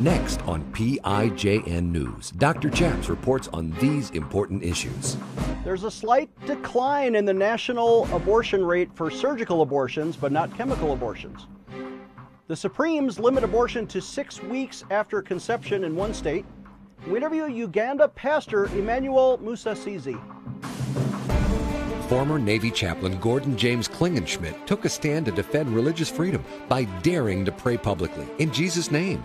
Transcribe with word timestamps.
Next 0.00 0.40
on 0.42 0.62
PIJN 0.72 1.90
News, 1.90 2.30
Dr. 2.30 2.70
Chaps 2.70 3.08
reports 3.08 3.48
on 3.52 3.72
these 3.80 4.10
important 4.10 4.62
issues. 4.62 5.16
There's 5.64 5.82
a 5.82 5.90
slight 5.90 6.30
decline 6.46 7.16
in 7.16 7.24
the 7.24 7.34
national 7.34 8.06
abortion 8.14 8.64
rate 8.64 8.90
for 8.94 9.10
surgical 9.10 9.62
abortions, 9.62 10.14
but 10.14 10.30
not 10.30 10.56
chemical 10.56 10.92
abortions. 10.92 11.48
The 12.46 12.54
Supremes 12.54 13.18
limit 13.18 13.42
abortion 13.42 13.88
to 13.88 14.00
six 14.00 14.40
weeks 14.40 14.84
after 14.92 15.20
conception 15.20 15.82
in 15.82 15.96
one 15.96 16.14
state. 16.14 16.46
We 17.08 17.16
interview 17.16 17.48
Uganda 17.48 18.06
pastor 18.06 18.66
Emmanuel 18.66 19.38
Musasizi. 19.38 20.16
Former 22.08 22.38
Navy 22.38 22.70
chaplain 22.70 23.18
Gordon 23.18 23.56
James 23.56 23.88
Klingenschmitt 23.88 24.64
took 24.64 24.84
a 24.84 24.88
stand 24.88 25.26
to 25.26 25.32
defend 25.32 25.74
religious 25.74 26.08
freedom 26.08 26.44
by 26.68 26.84
daring 27.02 27.44
to 27.44 27.50
pray 27.50 27.76
publicly 27.76 28.28
in 28.38 28.52
Jesus' 28.52 28.92
name. 28.92 29.24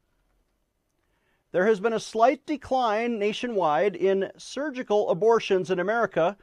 There 1.51 1.65
has 1.65 1.81
been 1.81 1.93
a 1.93 1.99
slight 1.99 2.45
decline 2.45 3.19
nationwide 3.19 3.95
in 3.95 4.31
surgical 4.37 5.09
abortions 5.09 5.69
in 5.69 5.79
America, 5.79 6.37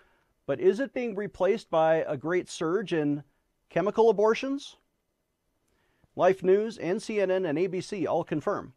but 0.44 0.60
is 0.60 0.80
it 0.80 0.92
being 0.92 1.14
replaced 1.14 1.70
by 1.70 2.04
a 2.06 2.16
great 2.16 2.50
surge 2.50 2.92
in 2.92 3.24
chemical 3.70 4.10
abortions? 4.10 4.76
Life 6.14 6.42
News 6.42 6.76
and 6.76 7.00
CNN 7.00 7.48
and 7.48 7.56
ABC 7.58 8.06
all 8.06 8.22
confirm 8.22 8.74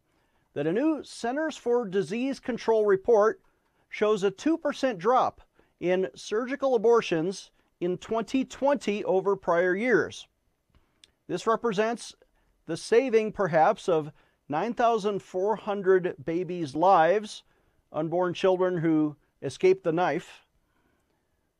that 0.54 0.66
a 0.66 0.72
new 0.72 1.02
Centers 1.02 1.56
for 1.56 1.86
Disease 1.86 2.40
Control 2.40 2.86
report 2.86 3.40
shows 3.90 4.24
a 4.24 4.30
2% 4.30 4.96
drop 4.96 5.42
in 5.80 6.08
surgical 6.14 6.74
abortions 6.74 7.50
in 7.80 7.98
2020 7.98 9.04
over 9.04 9.36
prior 9.36 9.74
years. 9.74 10.28
This 11.26 11.46
represents 11.46 12.14
the 12.66 12.76
saving, 12.76 13.32
perhaps, 13.32 13.88
of 13.88 14.12
9,400 14.52 16.14
babies' 16.22 16.76
lives, 16.76 17.42
unborn 17.90 18.34
children 18.34 18.76
who 18.76 19.16
escaped 19.40 19.82
the 19.82 19.92
knife. 19.92 20.44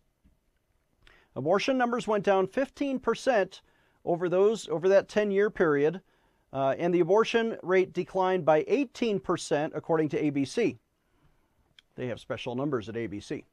Abortion 1.35 1.77
numbers 1.77 2.07
went 2.07 2.23
down 2.23 2.47
15% 2.47 3.61
over 4.03 4.29
those 4.29 4.67
over 4.69 4.87
that 4.89 5.07
10-year 5.07 5.49
period, 5.49 6.01
uh, 6.53 6.75
and 6.77 6.93
the 6.93 6.99
abortion 6.99 7.57
rate 7.61 7.93
declined 7.93 8.45
by 8.45 8.63
18% 8.63 9.71
according 9.75 10.09
to 10.09 10.21
ABC. 10.21 10.77
They 11.95 12.07
have 12.07 12.19
special 12.19 12.55
numbers 12.55 12.89
at 12.89 12.95
ABC. 12.95 13.43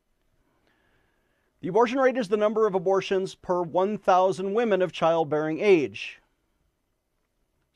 The 1.60 1.68
abortion 1.68 1.98
rate 1.98 2.18
is 2.18 2.28
the 2.28 2.36
number 2.36 2.66
of 2.66 2.74
abortions 2.74 3.34
per 3.34 3.62
1,000 3.62 4.52
women 4.52 4.82
of 4.82 4.92
childbearing 4.92 5.60
age. 5.60 6.20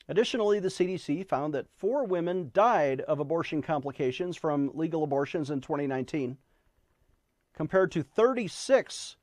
Additionally, 0.09 0.59
the 0.59 0.69
CDC 0.69 1.25
found 1.27 1.53
that 1.53 1.69
four 1.69 2.03
women 2.03 2.49
died 2.51 2.99
of 3.01 3.19
abortion 3.19 3.61
complications 3.61 4.35
from 4.35 4.71
legal 4.73 5.03
abortions 5.03 5.51
in 5.51 5.61
2019, 5.61 6.35
compared 7.53 7.91
to 7.91 8.01
36 8.01 9.17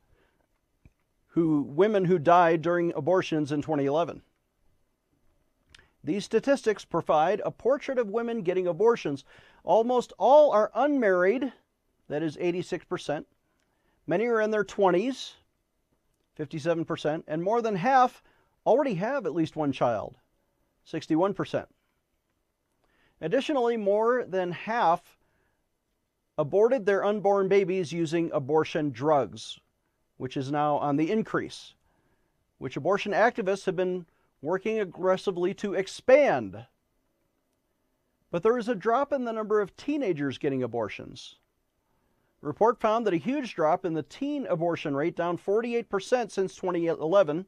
who, 1.27 1.61
women 1.61 2.05
who 2.05 2.17
died 2.17 2.61
during 2.61 2.93
abortions 2.93 3.51
in 3.51 3.61
2011. 3.61 4.21
These 6.03 6.23
statistics 6.23 6.85
provide 6.85 7.41
a 7.43 7.51
portrait 7.51 7.99
of 7.99 8.09
women 8.09 8.41
getting 8.41 8.65
abortions. 8.65 9.25
Almost 9.65 10.13
all 10.17 10.51
are 10.51 10.71
unmarried, 10.73 11.51
that 12.07 12.23
is 12.23 12.37
86%. 12.37 13.25
Many 14.07 14.25
are 14.27 14.39
in 14.39 14.51
their 14.51 14.63
20s, 14.63 15.33
57%, 16.39 17.23
and 17.27 17.43
more 17.43 17.61
than 17.61 17.75
half 17.75 18.23
already 18.65 18.93
have 18.93 19.25
at 19.25 19.35
least 19.35 19.57
one 19.57 19.73
child, 19.73 20.15
61%. 20.91 21.65
Additionally, 23.19 23.77
more 23.77 24.23
than 24.23 24.51
half 24.51 25.17
aborted 26.37 26.85
their 26.85 27.03
unborn 27.03 27.47
babies 27.47 27.91
using 27.91 28.31
abortion 28.31 28.91
drugs, 28.91 29.59
which 30.17 30.37
is 30.37 30.51
now 30.51 30.77
on 30.77 30.95
the 30.95 31.11
increase, 31.11 31.73
which 32.59 32.77
abortion 32.77 33.11
activists 33.11 33.65
have 33.65 33.75
been 33.75 34.05
working 34.41 34.79
aggressively 34.79 35.53
to 35.55 35.73
expand. 35.73 36.65
But 38.29 38.43
there 38.43 38.57
is 38.57 38.69
a 38.69 38.75
drop 38.75 39.11
in 39.11 39.25
the 39.25 39.33
number 39.33 39.61
of 39.61 39.75
teenagers 39.75 40.37
getting 40.37 40.61
abortions. 40.61 41.35
The 42.41 42.47
report 42.47 42.79
found 42.79 43.07
that 43.07 43.13
a 43.13 43.17
huge 43.17 43.55
drop 43.55 43.83
in 43.83 43.93
the 43.93 44.03
teen 44.03 44.45
abortion 44.45 44.95
rate, 44.95 45.15
down 45.15 45.39
48% 45.39 46.29
since 46.29 46.55
2011. 46.55 47.47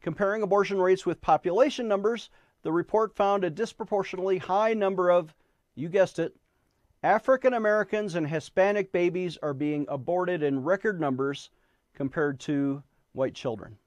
Comparing 0.00 0.42
abortion 0.42 0.80
rates 0.80 1.04
with 1.04 1.20
population 1.20 1.88
numbers, 1.88 2.30
the 2.62 2.72
report 2.72 3.14
found 3.14 3.44
a 3.44 3.50
disproportionately 3.50 4.38
high 4.38 4.74
number 4.74 5.10
of, 5.10 5.34
you 5.74 5.88
guessed 5.88 6.18
it, 6.18 6.36
African 7.02 7.54
Americans 7.54 8.14
and 8.14 8.28
Hispanic 8.28 8.90
babies 8.90 9.38
are 9.42 9.54
being 9.54 9.86
aborted 9.88 10.42
in 10.42 10.64
record 10.64 11.00
numbers 11.00 11.50
compared 11.94 12.40
to 12.40 12.82
white 13.12 13.34
children. 13.34 13.78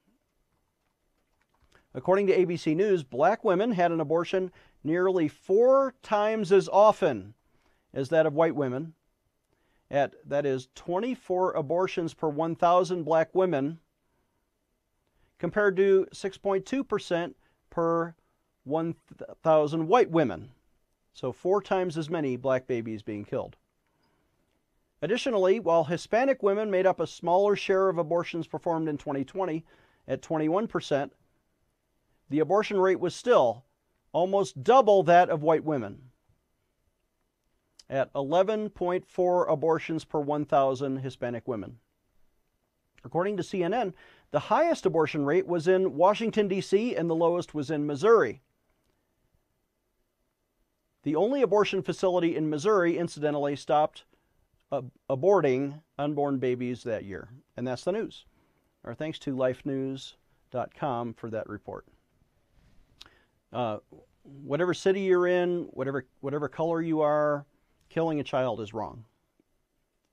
According 1.94 2.26
to 2.28 2.36
ABC 2.36 2.74
News, 2.74 3.02
black 3.02 3.44
women 3.44 3.72
had 3.72 3.92
an 3.92 4.00
abortion 4.00 4.50
nearly 4.82 5.28
four 5.28 5.94
times 6.02 6.50
as 6.50 6.68
often 6.68 7.34
as 7.92 8.08
that 8.08 8.24
of 8.24 8.34
white 8.34 8.54
women. 8.54 8.94
At 9.90 10.14
that 10.26 10.46
is 10.46 10.68
24 10.74 11.52
abortions 11.52 12.14
per 12.14 12.28
1,000 12.28 13.02
black 13.02 13.34
women, 13.34 13.78
compared 15.42 15.76
to 15.76 16.06
6.2% 16.14 17.34
per 17.68 18.14
1,000 18.62 19.88
white 19.88 20.08
women. 20.08 20.50
So, 21.14 21.32
four 21.32 21.60
times 21.60 21.98
as 21.98 22.08
many 22.08 22.36
black 22.36 22.68
babies 22.68 23.02
being 23.02 23.24
killed. 23.24 23.56
Additionally, 25.02 25.58
while 25.58 25.82
Hispanic 25.82 26.44
women 26.44 26.70
made 26.70 26.86
up 26.86 27.00
a 27.00 27.08
smaller 27.08 27.56
share 27.56 27.88
of 27.88 27.98
abortions 27.98 28.46
performed 28.46 28.88
in 28.88 28.96
2020 28.96 29.64
at 30.06 30.22
21%, 30.22 31.10
the 32.30 32.38
abortion 32.38 32.78
rate 32.78 33.00
was 33.00 33.12
still 33.12 33.64
almost 34.12 34.62
double 34.62 35.02
that 35.02 35.28
of 35.28 35.42
white 35.42 35.64
women 35.64 36.02
at 37.90 38.12
11.4 38.12 39.52
abortions 39.52 40.04
per 40.04 40.20
1,000 40.20 40.98
Hispanic 40.98 41.48
women. 41.48 41.78
According 43.04 43.36
to 43.38 43.42
CNN, 43.42 43.92
the 44.32 44.40
highest 44.40 44.86
abortion 44.86 45.24
rate 45.24 45.46
was 45.46 45.68
in 45.68 45.94
Washington, 45.94 46.48
D.C., 46.48 46.96
and 46.96 47.08
the 47.08 47.14
lowest 47.14 47.54
was 47.54 47.70
in 47.70 47.86
Missouri. 47.86 48.40
The 51.02 51.16
only 51.16 51.42
abortion 51.42 51.82
facility 51.82 52.34
in 52.34 52.48
Missouri, 52.48 52.96
incidentally, 52.96 53.56
stopped 53.56 54.04
ab- 54.72 54.90
aborting 55.10 55.80
unborn 55.98 56.38
babies 56.38 56.82
that 56.84 57.04
year. 57.04 57.28
And 57.56 57.66
that's 57.66 57.84
the 57.84 57.92
news. 57.92 58.24
Our 58.84 58.94
thanks 58.94 59.18
to 59.20 59.36
lifenews.com 59.36 61.14
for 61.14 61.30
that 61.30 61.48
report. 61.48 61.86
Uh, 63.52 63.78
whatever 64.22 64.72
city 64.72 65.00
you're 65.02 65.26
in, 65.26 65.64
whatever 65.72 66.06
whatever 66.20 66.48
color 66.48 66.80
you 66.80 67.02
are, 67.02 67.44
killing 67.90 68.18
a 68.18 68.24
child 68.24 68.60
is 68.60 68.72
wrong. 68.72 69.04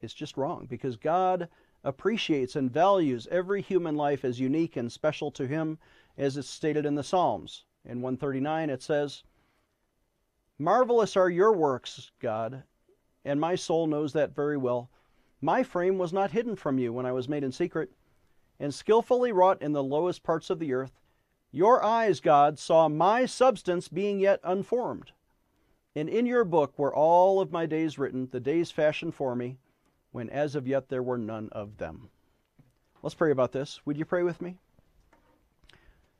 It's 0.01 0.13
just 0.13 0.36
wrong 0.36 0.68
because 0.69 0.98
God 0.98 1.48
appreciates 1.83 2.55
and 2.55 2.71
values 2.71 3.27
every 3.31 3.61
human 3.61 3.95
life 3.95 4.25
as 4.25 4.39
unique 4.39 4.75
and 4.75 4.91
special 4.91 5.31
to 5.31 5.47
him 5.47 5.77
as 6.17 6.35
is 6.35 6.47
stated 6.47 6.85
in 6.85 6.95
the 6.95 7.03
Psalms. 7.03 7.63
In 7.85 8.01
139 8.01 8.69
it 8.69 8.81
says, 8.81 9.23
"Marvelous 10.57 11.15
are 11.15 11.29
your 11.29 11.53
works, 11.53 12.11
God, 12.19 12.63
and 13.23 13.39
my 13.39 13.55
soul 13.55 13.87
knows 13.87 14.13
that 14.13 14.35
very 14.35 14.57
well. 14.57 14.89
My 15.41 15.63
frame 15.63 15.97
was 15.97 16.11
not 16.11 16.31
hidden 16.31 16.55
from 16.57 16.77
you 16.77 16.91
when 16.91 17.05
I 17.05 17.13
was 17.13 17.29
made 17.29 17.43
in 17.43 17.51
secret, 17.53 17.91
and 18.59 18.73
skillfully 18.73 19.31
wrought 19.31 19.61
in 19.61 19.71
the 19.71 19.83
lowest 19.83 20.21
parts 20.21 20.49
of 20.49 20.59
the 20.59 20.73
earth. 20.73 20.99
Your 21.51 21.81
eyes, 21.83 22.19
God, 22.19 22.59
saw 22.59 22.89
my 22.89 23.25
substance 23.25 23.87
being 23.87 24.19
yet 24.19 24.41
unformed. 24.43 25.13
And 25.95 26.09
in 26.09 26.25
your 26.25 26.43
book 26.43 26.77
were 26.77 26.93
all 26.93 27.39
of 27.39 27.51
my 27.51 27.65
days 27.65 27.97
written, 27.97 28.27
the 28.29 28.39
days 28.39 28.69
fashioned 28.69 29.15
for 29.15 29.35
me, 29.35 29.57
when 30.11 30.29
as 30.29 30.56
of 30.56 30.67
yet 30.67 30.89
there 30.89 31.03
were 31.03 31.17
none 31.17 31.50
of 31.51 31.77
them. 31.77 32.09
Let's 33.01 33.15
pray 33.15 33.31
about 33.31 33.51
this. 33.51 33.79
Would 33.85 33.97
you 33.97 34.06
pray 34.06 34.23
with 34.23 34.41
me? 34.41 34.56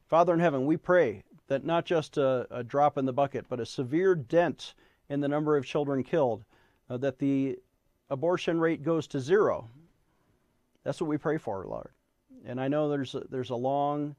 Father 0.07 0.33
in 0.33 0.39
heaven, 0.39 0.65
we 0.65 0.77
pray 0.77 1.24
that 1.47 1.65
not 1.65 1.86
just 1.86 2.18
a, 2.18 2.47
a 2.50 2.63
drop 2.63 2.97
in 2.97 3.06
the 3.06 3.13
bucket, 3.13 3.45
but 3.50 3.59
a 3.59 3.65
severe 3.65 4.15
dent 4.15 4.74
in 5.09 5.19
the 5.19 5.27
number 5.27 5.57
of 5.57 5.65
children 5.65 6.03
killed, 6.03 6.44
uh, 6.89 6.97
that 6.97 7.19
the 7.19 7.57
abortion 8.09 8.59
rate 8.59 8.83
goes 8.83 9.07
to 9.07 9.19
zero. 9.19 9.69
That's 10.83 11.01
what 11.01 11.09
we 11.09 11.18
pray 11.18 11.38
for, 11.38 11.65
Lord. 11.65 11.89
And 12.45 12.62
I 12.62 12.68
know 12.68 12.89
there's 12.89 13.15
a, 13.15 13.21
there's 13.30 13.50
a 13.50 13.56
long 13.56 14.15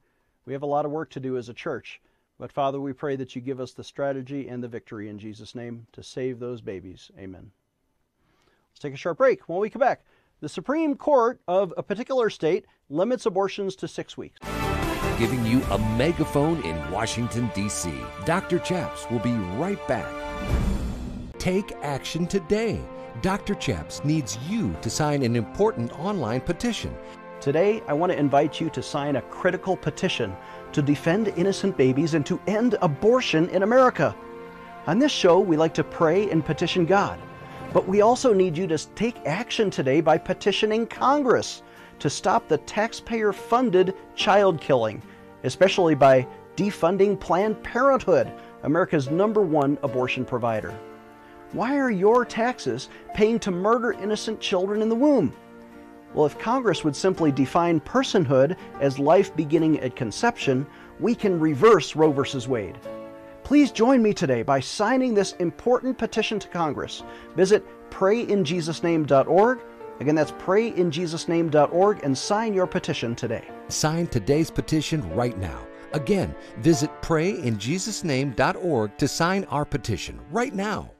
we 0.46 0.52
have 0.54 0.62
a 0.62 0.66
lot 0.66 0.84
of 0.84 0.90
work 0.90 1.10
to 1.10 1.20
do 1.20 1.36
as 1.36 1.48
a 1.48 1.54
church. 1.54 2.00
But 2.38 2.52
Father, 2.52 2.80
we 2.80 2.92
pray 2.92 3.16
that 3.16 3.36
you 3.36 3.42
give 3.42 3.60
us 3.60 3.72
the 3.72 3.84
strategy 3.84 4.48
and 4.48 4.62
the 4.62 4.68
victory 4.68 5.08
in 5.08 5.18
Jesus' 5.18 5.54
name 5.54 5.86
to 5.92 6.02
save 6.02 6.38
those 6.38 6.60
babies. 6.60 7.10
Amen. 7.18 7.52
Let's 8.72 8.80
take 8.80 8.94
a 8.94 8.96
short 8.96 9.18
break. 9.18 9.48
When 9.48 9.60
we 9.60 9.70
come 9.70 9.80
back, 9.80 10.04
the 10.40 10.48
Supreme 10.48 10.94
Court 10.94 11.40
of 11.46 11.74
a 11.76 11.82
particular 11.82 12.30
state 12.30 12.66
limits 12.88 13.26
abortions 13.26 13.76
to 13.76 13.88
six 13.88 14.16
weeks. 14.16 14.38
Giving 15.18 15.44
you 15.44 15.62
a 15.70 15.78
megaphone 15.96 16.62
in 16.64 16.90
Washington, 16.90 17.50
D.C. 17.54 17.92
Dr. 18.24 18.58
Chaps 18.58 19.10
will 19.10 19.18
be 19.18 19.32
right 19.58 19.86
back. 19.86 20.10
Take 21.38 21.72
action 21.82 22.26
today. 22.26 22.80
Dr. 23.22 23.54
Chaps 23.54 24.02
needs 24.04 24.38
you 24.48 24.74
to 24.80 24.88
sign 24.88 25.22
an 25.22 25.36
important 25.36 25.92
online 25.98 26.40
petition 26.40 26.96
Today, 27.40 27.82
I 27.88 27.94
want 27.94 28.12
to 28.12 28.18
invite 28.18 28.60
you 28.60 28.68
to 28.68 28.82
sign 28.82 29.16
a 29.16 29.22
critical 29.22 29.74
petition 29.74 30.36
to 30.72 30.82
defend 30.82 31.28
innocent 31.28 31.74
babies 31.74 32.12
and 32.12 32.26
to 32.26 32.38
end 32.46 32.76
abortion 32.82 33.48
in 33.48 33.62
America. 33.62 34.14
On 34.86 34.98
this 34.98 35.10
show, 35.10 35.40
we 35.40 35.56
like 35.56 35.72
to 35.74 35.84
pray 35.84 36.30
and 36.30 36.44
petition 36.44 36.84
God, 36.84 37.18
but 37.72 37.86
we 37.86 38.00
also 38.00 38.32
need 38.32 38.56
you 38.56 38.66
to 38.66 38.78
take 38.94 39.16
action 39.26 39.70
today 39.70 40.00
by 40.00 40.18
petitioning 40.18 40.86
Congress 40.86 41.62
to 42.00 42.10
stop 42.10 42.48
the 42.48 42.58
taxpayer 42.58 43.32
funded 43.32 43.94
child 44.14 44.60
killing, 44.60 45.02
especially 45.44 45.94
by 45.94 46.26
defunding 46.56 47.18
Planned 47.18 47.62
Parenthood, 47.62 48.32
America's 48.62 49.10
number 49.10 49.42
one 49.42 49.78
abortion 49.82 50.24
provider. 50.24 50.74
Why 51.52 51.76
are 51.78 51.90
your 51.90 52.24
taxes 52.24 52.88
paying 53.14 53.38
to 53.40 53.50
murder 53.50 53.92
innocent 53.92 54.40
children 54.40 54.82
in 54.82 54.88
the 54.88 54.94
womb? 54.94 55.32
Well, 56.14 56.26
if 56.26 56.38
Congress 56.38 56.82
would 56.82 56.96
simply 56.96 57.30
define 57.30 57.80
personhood 57.80 58.56
as 58.80 58.98
life 58.98 59.34
beginning 59.36 59.78
at 59.80 59.94
conception, 59.94 60.66
we 60.98 61.14
can 61.14 61.38
reverse 61.38 61.94
Roe 61.94 62.12
v. 62.12 62.46
Wade. 62.48 62.78
Please 63.50 63.72
join 63.72 64.00
me 64.00 64.14
today 64.14 64.44
by 64.44 64.60
signing 64.60 65.12
this 65.12 65.32
important 65.40 65.98
petition 65.98 66.38
to 66.38 66.46
Congress. 66.46 67.02
Visit 67.34 67.66
prayinjesusname.org. 67.90 69.58
Again, 69.98 70.14
that's 70.14 70.30
prayinjesusname.org 70.30 72.04
and 72.04 72.16
sign 72.16 72.54
your 72.54 72.68
petition 72.68 73.16
today. 73.16 73.44
Sign 73.66 74.06
today's 74.06 74.52
petition 74.52 75.02
right 75.16 75.36
now. 75.36 75.66
Again, 75.94 76.32
visit 76.58 76.92
prayinjesusname.org 77.02 78.96
to 78.98 79.08
sign 79.08 79.42
our 79.46 79.64
petition 79.64 80.20
right 80.30 80.54
now. 80.54 80.92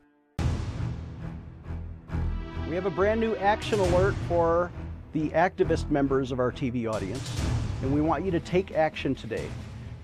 We 2.69 2.75
have 2.75 2.87
a 2.87 2.91
brand 2.91 3.21
new 3.21 3.37
action 3.37 3.79
alert 3.79 4.17
for 4.27 4.73
the 5.13 5.29
activist 5.29 5.89
members 5.89 6.33
of 6.33 6.41
our 6.41 6.51
TV 6.51 6.93
audience, 6.93 7.41
and 7.83 7.95
we 7.95 8.01
want 8.01 8.25
you 8.25 8.33
to 8.33 8.41
take 8.41 8.73
action 8.73 9.15
today 9.15 9.49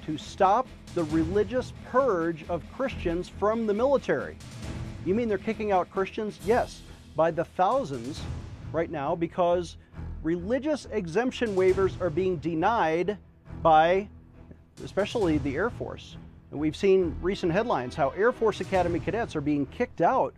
to 0.04 0.16
stop 0.16 0.68
the 0.96 1.04
religious 1.04 1.74
purge 1.90 2.42
of 2.48 2.64
Christians 2.72 3.28
from 3.28 3.66
the 3.66 3.74
military. 3.74 4.38
You 5.04 5.14
mean 5.14 5.28
they're 5.28 5.36
kicking 5.36 5.70
out 5.70 5.90
Christians? 5.90 6.38
Yes, 6.46 6.80
by 7.14 7.30
the 7.30 7.44
thousands 7.44 8.22
right 8.72 8.90
now 8.90 9.14
because 9.14 9.76
religious 10.22 10.88
exemption 10.90 11.54
waivers 11.54 12.00
are 12.00 12.08
being 12.08 12.38
denied 12.38 13.18
by 13.62 14.08
especially 14.82 15.36
the 15.38 15.54
Air 15.54 15.68
Force. 15.68 16.16
And 16.50 16.58
we've 16.58 16.74
seen 16.74 17.14
recent 17.20 17.52
headlines 17.52 17.94
how 17.94 18.08
Air 18.10 18.32
Force 18.32 18.62
Academy 18.62 18.98
cadets 18.98 19.36
are 19.36 19.42
being 19.42 19.66
kicked 19.66 20.00
out 20.00 20.32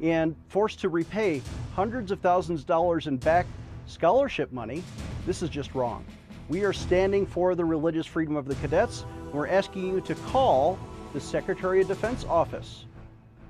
and 0.00 0.36
forced 0.46 0.78
to 0.80 0.90
repay 0.90 1.42
hundreds 1.74 2.12
of 2.12 2.20
thousands 2.20 2.60
of 2.60 2.66
dollars 2.66 3.08
in 3.08 3.16
back 3.16 3.46
scholarship 3.86 4.52
money, 4.52 4.84
this 5.26 5.42
is 5.42 5.50
just 5.50 5.74
wrong. 5.74 6.04
We 6.48 6.64
are 6.64 6.72
standing 6.72 7.26
for 7.26 7.54
the 7.54 7.64
religious 7.64 8.06
freedom 8.06 8.36
of 8.36 8.46
the 8.46 8.54
cadets. 8.56 9.04
We're 9.32 9.48
asking 9.48 9.86
you 9.86 10.00
to 10.02 10.14
call 10.14 10.78
the 11.12 11.20
Secretary 11.20 11.80
of 11.80 11.88
Defense 11.88 12.24
office. 12.24 12.84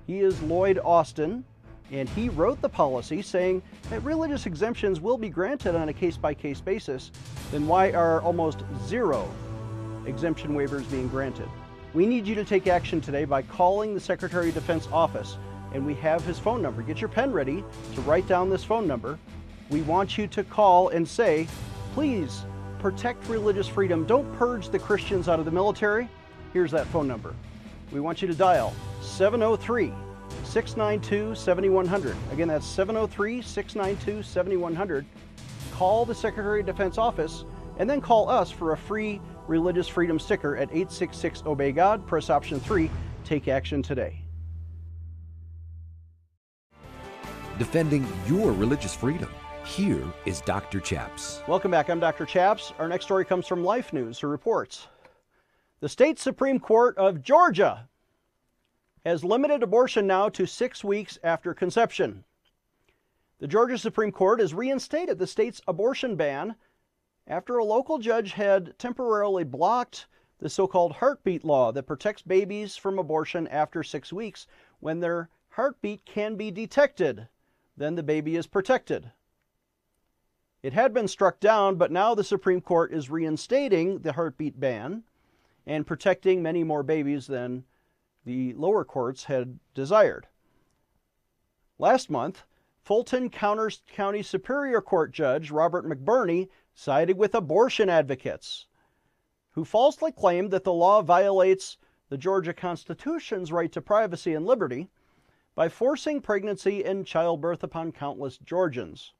He 0.07 0.21
is 0.21 0.41
Lloyd 0.43 0.79
Austin, 0.85 1.45
and 1.91 2.09
he 2.09 2.29
wrote 2.29 2.61
the 2.61 2.69
policy 2.69 3.23
saying 3.23 3.63
that 3.91 4.05
religious 4.05 4.47
exemptions 4.47 5.01
will 5.01 5.19
be 5.19 5.29
granted 5.29 5.75
on 5.75 5.89
a 5.89 5.93
case 5.93 6.17
by 6.17 6.35
case 6.35 6.61
basis. 6.61 7.11
Then 7.51 7.67
why 7.67 7.91
are 7.93 8.21
almost 8.23 8.63
zero 8.87 9.29
exemption 10.07 10.55
waivers 10.55 10.89
being 10.91 11.09
granted? 11.09 11.49
We 11.95 12.07
need 12.07 12.27
you 12.27 12.35
to 12.37 12.45
take 12.45 12.67
action 12.67 13.01
today 13.01 13.25
by 13.25 13.43
calling 13.43 13.95
the 13.95 14.01
Secretary 14.01 14.49
of 14.49 14.55
Defense 14.55 14.89
office, 14.93 15.37
and 15.73 15.85
we 15.85 15.95
have 15.95 16.25
his 16.25 16.39
phone 16.39 16.63
number. 16.63 16.83
Get 16.83 17.01
your 17.01 17.09
pen 17.09 17.33
ready 17.33 17.65
to 17.95 18.01
write 18.03 18.29
down 18.29 18.51
this 18.51 18.65
phone 18.65 18.87
number 18.87 19.19
we 19.71 19.83
want 19.83 20.19
you 20.19 20.27
to 20.29 20.45
call 20.45 20.91
and 20.91 21.07
say, 21.07 21.49
please 21.95 22.45
protect 22.85 23.27
religious 23.31 23.67
freedom. 23.67 24.05
Don't 24.05 24.31
purge 24.37 24.69
the 24.69 24.79
Christians 24.79 25.27
out 25.27 25.39
of 25.39 25.47
the 25.47 25.51
military. 25.51 26.07
Here's 26.53 26.71
that 26.73 26.87
phone 26.89 27.09
number. 27.09 27.35
We 27.93 27.99
want 27.99 28.21
you 28.21 28.29
to 28.29 28.35
dial 28.35 28.75
703 29.01 29.91
692 30.43 31.35
7100. 31.35 32.15
Again, 32.31 32.49
that's 32.49 32.67
703 32.67 33.41
692 33.41 34.23
7100. 34.23 35.07
Call 35.73 36.05
the 36.05 36.15
Secretary 36.15 36.61
of 36.61 36.67
Defense 36.67 36.99
office 36.99 37.47
and 37.79 37.89
then 37.89 38.03
call 38.03 38.29
us 38.29 38.51
for 38.51 38.73
a 38.73 38.77
free 38.77 39.19
religious 39.49 39.89
freedom 39.89 40.19
sticker 40.19 40.55
at 40.55 40.69
866 40.69 41.45
Obey 41.47 41.73
God. 41.73 42.07
Press 42.07 42.29
option 42.29 42.61
3. 42.61 42.91
Take 43.25 43.49
action 43.49 43.83
today. 43.83 44.21
Defending 47.59 48.07
your 48.27 48.53
religious 48.53 48.95
freedom. 48.95 49.31
Here 49.65 50.05
is 50.27 50.43
Dr. 50.43 50.79
Chaps. 50.79 51.43
Welcome 51.49 51.71
back. 51.71 51.89
I'm 51.89 51.99
Dr. 51.99 52.27
Chaps. 52.27 52.75
Our 52.79 52.87
next 52.87 53.07
story 53.07 53.25
comes 53.25 53.47
from 53.47 53.65
Life 53.65 53.95
News, 53.95 54.21
who 54.21 54.29
reports 54.29 54.89
The 55.81 55.89
state 55.89 56.19
Supreme 56.19 56.61
Court 56.61 56.97
of 56.99 57.23
Georgia 57.23 57.89
has 59.07 59.25
limited 59.25 59.63
abortion 59.63 60.07
now 60.07 60.29
to 60.29 60.47
six 60.47 60.85
weeks 60.85 61.19
after 61.25 61.55
conception. 61.55 62.25
The 63.39 63.49
Georgia 63.49 63.79
Supreme 63.79 64.13
Court 64.13 64.39
has 64.39 64.53
reinstated 64.53 65.19
the 65.19 65.27
state's 65.27 65.63
abortion 65.67 66.15
ban 66.15 66.55
after 67.27 67.57
a 67.57 67.65
local 67.65 67.99
judge 67.99 68.33
had 68.33 68.79
temporarily 68.79 69.45
blocked 69.45 70.07
the 70.39 70.51
so 70.51 70.67
called 70.69 70.93
heartbeat 70.93 71.43
law 71.43 71.73
that 71.73 71.87
protects 71.87 72.23
babies 72.23 72.77
from 72.77 72.99
abortion 72.99 73.49
after 73.49 73.83
six 73.83 74.13
weeks 74.13 74.47
when 74.81 75.01
their 75.01 75.31
heartbeat 75.49 76.05
can 76.05 76.37
be 76.37 76.51
detected. 76.51 77.27
Then 77.79 77.95
the 77.95 78.03
baby 78.03 78.37
is 78.37 78.47
protected. 78.47 79.11
It 80.65 80.73
had 80.73 80.95
been 80.95 81.09
struck 81.09 81.41
down, 81.41 81.77
but 81.77 81.93
now 81.93 82.15
the 82.15 82.25
Supreme 82.25 82.63
Court 82.63 82.91
is 82.91 83.11
reinstating 83.11 83.99
the 83.99 84.15
heartbeat 84.15 84.59
ban 84.59 85.03
and 85.67 85.87
protecting 85.87 86.43
many 86.43 86.65
more 86.65 86.83
babies 86.83 87.27
than 87.27 87.67
the 88.25 88.55
lower 88.55 88.83
courts 88.83 89.25
had 89.25 89.59
desired. 89.75 90.27
Last 91.79 92.09
month, 92.09 92.45
Fulton 92.81 93.29
County 93.29 94.23
Superior 94.23 94.81
Court 94.81 95.13
Judge 95.13 95.51
Robert 95.51 95.85
McBurney 95.85 96.49
sided 96.73 97.19
with 97.19 97.35
abortion 97.35 97.91
advocates 97.91 98.67
who 99.51 99.67
falsely 99.67 100.13
claimed 100.13 100.51
that 100.51 100.65
the 100.65 100.73
law 100.73 101.03
violates 101.03 101.77
the 102.09 102.17
Georgia 102.17 102.55
Constitution's 102.55 103.53
right 103.53 103.71
to 103.71 103.83
privacy 103.83 104.33
and 104.33 104.47
liberty 104.47 104.89
by 105.55 105.69
forcing 105.69 106.23
pregnancy 106.23 106.83
and 106.83 107.07
childbirth 107.07 107.63
upon 107.63 107.93
countless 107.93 108.39
Georgians. 108.39 109.13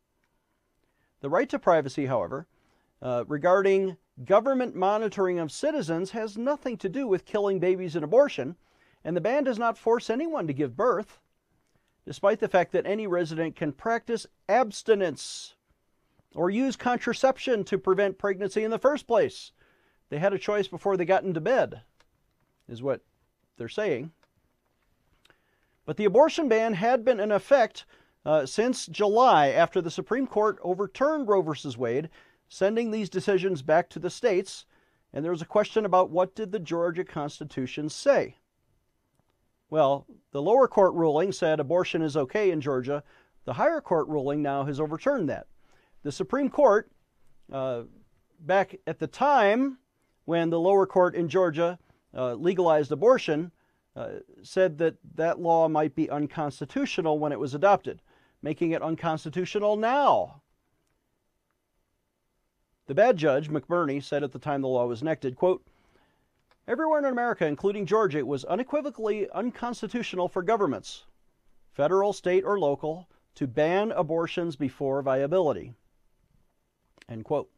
The 1.25 1.31
right 1.31 1.49
to 1.49 1.59
privacy, 1.59 2.05
however, 2.05 2.47
uh, 3.01 3.25
regarding 3.27 3.97
government 4.27 4.75
monitoring 4.75 5.39
of 5.39 5.51
citizens 5.51 6.11
has 6.11 6.37
nothing 6.37 6.77
to 6.77 6.89
do 6.91 7.09
with 7.09 7.25
killing 7.25 7.59
babies 7.59 7.97
and 7.97 8.05
abortion, 8.05 8.57
and 9.03 9.17
the 9.17 9.23
ban 9.23 9.45
does 9.45 9.59
not 9.59 9.79
force 9.79 10.11
anyone 10.11 10.47
to 10.47 10.53
give 10.53 10.77
birth, 10.77 11.21
despite 12.05 12.41
the 12.41 12.49
fact 12.49 12.73
that 12.73 12.85
any 12.85 13.07
resident 13.07 13.57
can 13.57 13.73
practice 13.73 14.27
abstinence 14.51 15.55
or 16.35 16.51
use 16.51 16.77
contraception 16.77 17.65
to 17.65 17.79
prevent 17.79 18.19
pregnancy 18.19 18.63
in 18.63 18.71
the 18.71 18.79
first 18.79 19.07
place. 19.07 19.53
They 20.11 20.19
had 20.19 20.35
a 20.35 20.39
choice 20.39 20.69
before 20.69 20.99
they 20.99 21.07
got 21.07 21.25
into 21.25 21.41
bed, 21.41 21.81
is 22.69 22.83
what 22.83 23.01
they're 23.57 23.71
saying. 23.71 24.13
But 25.87 25.97
the 25.97 26.05
abortion 26.05 26.51
ban 26.51 26.75
had 26.75 27.03
been 27.03 27.19
in 27.19 27.33
effect 27.33 27.87
uh, 28.25 28.47
since 28.47 28.87
July 28.87 29.49
after 29.49 29.81
the 29.81 29.91
Supreme 29.91 30.27
Court 30.27 30.59
overturned 30.63 31.29
Roe 31.29 31.43
v. 31.43 31.77
Wade, 31.77 32.09
sending 32.49 32.91
these 32.91 33.09
decisions 33.09 33.63
back 33.63 33.89
to 33.91 33.99
the 33.99 34.11
states. 34.11 34.67
And 35.13 35.25
there 35.25 35.33
was 35.33 35.43
a 35.43 35.47
question 35.47 35.85
about 35.85 36.11
what 36.11 36.35
did 36.35 36.53
the 36.53 36.59
Georgia 36.59 37.05
Constitution 37.05 37.89
say? 37.89 38.37
Well, 39.71 40.07
the 40.33 40.43
lower 40.43 40.69
court 40.69 40.95
ruling 40.95 41.33
said 41.33 41.61
abortion 41.61 42.03
is 42.03 42.17
okay 42.17 42.51
in 42.51 42.61
Georgia. 42.61 43.03
The 43.45 43.55
higher 43.55 43.81
court 43.81 44.09
ruling 44.09 44.43
now 44.43 44.65
has 44.65 44.81
overturned 44.81 45.29
that. 45.29 45.47
The 46.03 46.13
Supreme 46.13 46.51
Court, 46.51 46.91
uh, 47.53 47.83
back 48.41 48.77
at 48.87 48.99
the 48.99 49.07
time 49.07 49.79
when 50.25 50.51
the 50.51 50.61
lower 50.61 50.87
court 50.87 51.15
in 51.15 51.29
Georgia 51.29 51.79
uh, 52.17 52.35
legalized 52.35 52.93
abortion, 52.93 53.51
uh, 53.97 54.09
said 54.43 54.79
that 54.79 54.97
that 55.15 55.41
law 55.41 55.69
might 55.69 55.95
be 55.95 56.11
unconstitutional 56.11 57.19
when 57.19 57.33
it 57.33 57.39
was 57.39 57.55
adopted, 57.55 58.01
making 58.45 58.73
it 58.73 58.83
unconstitutional 58.83 59.75
now. 59.75 60.43
The 62.87 62.95
bad 62.95 63.17
judge, 63.17 63.49
McBurney, 63.49 64.05
said 64.05 64.23
at 64.23 64.33
the 64.33 64.39
time 64.39 64.61
the 64.61 64.69
law 64.69 64.87
was 64.87 65.01
enacted, 65.01 65.35
quote, 65.35 65.65
Everywhere 66.69 66.99
in 66.99 67.07
America, 67.07 67.47
including 67.47 67.87
Georgia, 67.87 68.19
it 68.19 68.27
was 68.27 68.45
unequivocally 68.45 69.31
unconstitutional 69.31 70.29
for 70.29 70.43
governments, 70.43 71.07
federal, 71.73 72.13
state, 72.13 72.45
or 72.45 72.59
local, 72.59 73.09
to 73.35 73.47
ban 73.47 73.91
abortions 73.93 74.57
before 74.57 75.01
viability. 75.01 75.73
End 77.09 77.25
quote. 77.25 77.49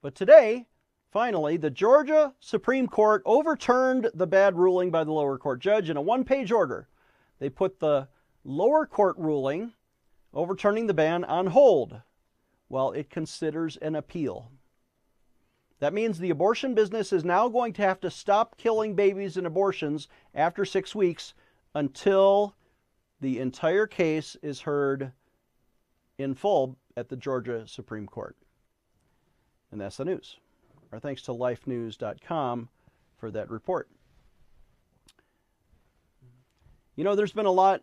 But 0.00 0.14
today, 0.14 0.68
finally, 1.10 1.58
the 1.58 1.70
Georgia 1.70 2.32
Supreme 2.40 2.88
Court 2.88 3.22
overturned 3.26 4.10
the 4.14 4.26
bad 4.26 4.56
ruling 4.56 4.90
by 4.90 5.04
the 5.04 5.12
lower 5.12 5.36
court 5.36 5.60
judge 5.60 5.90
in 5.90 5.98
a 5.98 6.02
one 6.02 6.24
page 6.24 6.50
order. 6.50 6.88
They 7.38 7.50
put 7.50 7.78
the 7.78 8.08
lower 8.42 8.86
court 8.86 9.16
ruling 9.18 9.74
overturning 10.34 10.86
the 10.86 10.94
ban 10.94 11.24
on 11.24 11.48
hold 11.48 12.00
while 12.68 12.92
it 12.92 13.10
considers 13.10 13.76
an 13.78 13.94
appeal. 13.94 14.50
That 15.80 15.92
means 15.92 16.18
the 16.18 16.30
abortion 16.30 16.74
business 16.74 17.12
is 17.12 17.24
now 17.24 17.48
going 17.48 17.72
to 17.74 17.82
have 17.82 18.00
to 18.00 18.10
stop 18.10 18.56
killing 18.56 18.94
babies 18.94 19.36
in 19.36 19.46
abortions 19.46 20.08
after 20.34 20.64
six 20.64 20.94
weeks 20.94 21.34
until 21.74 22.54
the 23.20 23.38
entire 23.38 23.86
case 23.86 24.36
is 24.42 24.60
heard 24.60 25.12
in 26.18 26.34
full 26.34 26.78
at 26.96 27.08
the 27.08 27.16
Georgia 27.16 27.66
Supreme 27.66 28.06
Court. 28.06 28.36
And 29.70 29.80
that's 29.80 29.96
the 29.96 30.04
news. 30.04 30.38
Our 30.92 31.00
thanks 31.00 31.22
to 31.22 31.32
lifenews.com 31.32 32.68
for 33.16 33.30
that 33.30 33.50
report. 33.50 33.88
You 36.94 37.04
know, 37.04 37.14
there's 37.14 37.32
been 37.32 37.46
a 37.46 37.50
lot 37.50 37.82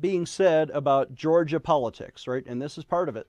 being 0.00 0.26
said 0.26 0.70
about 0.70 1.14
Georgia 1.14 1.60
politics, 1.60 2.26
right? 2.26 2.44
And 2.46 2.60
this 2.60 2.78
is 2.78 2.84
part 2.84 3.08
of 3.08 3.16
it. 3.16 3.26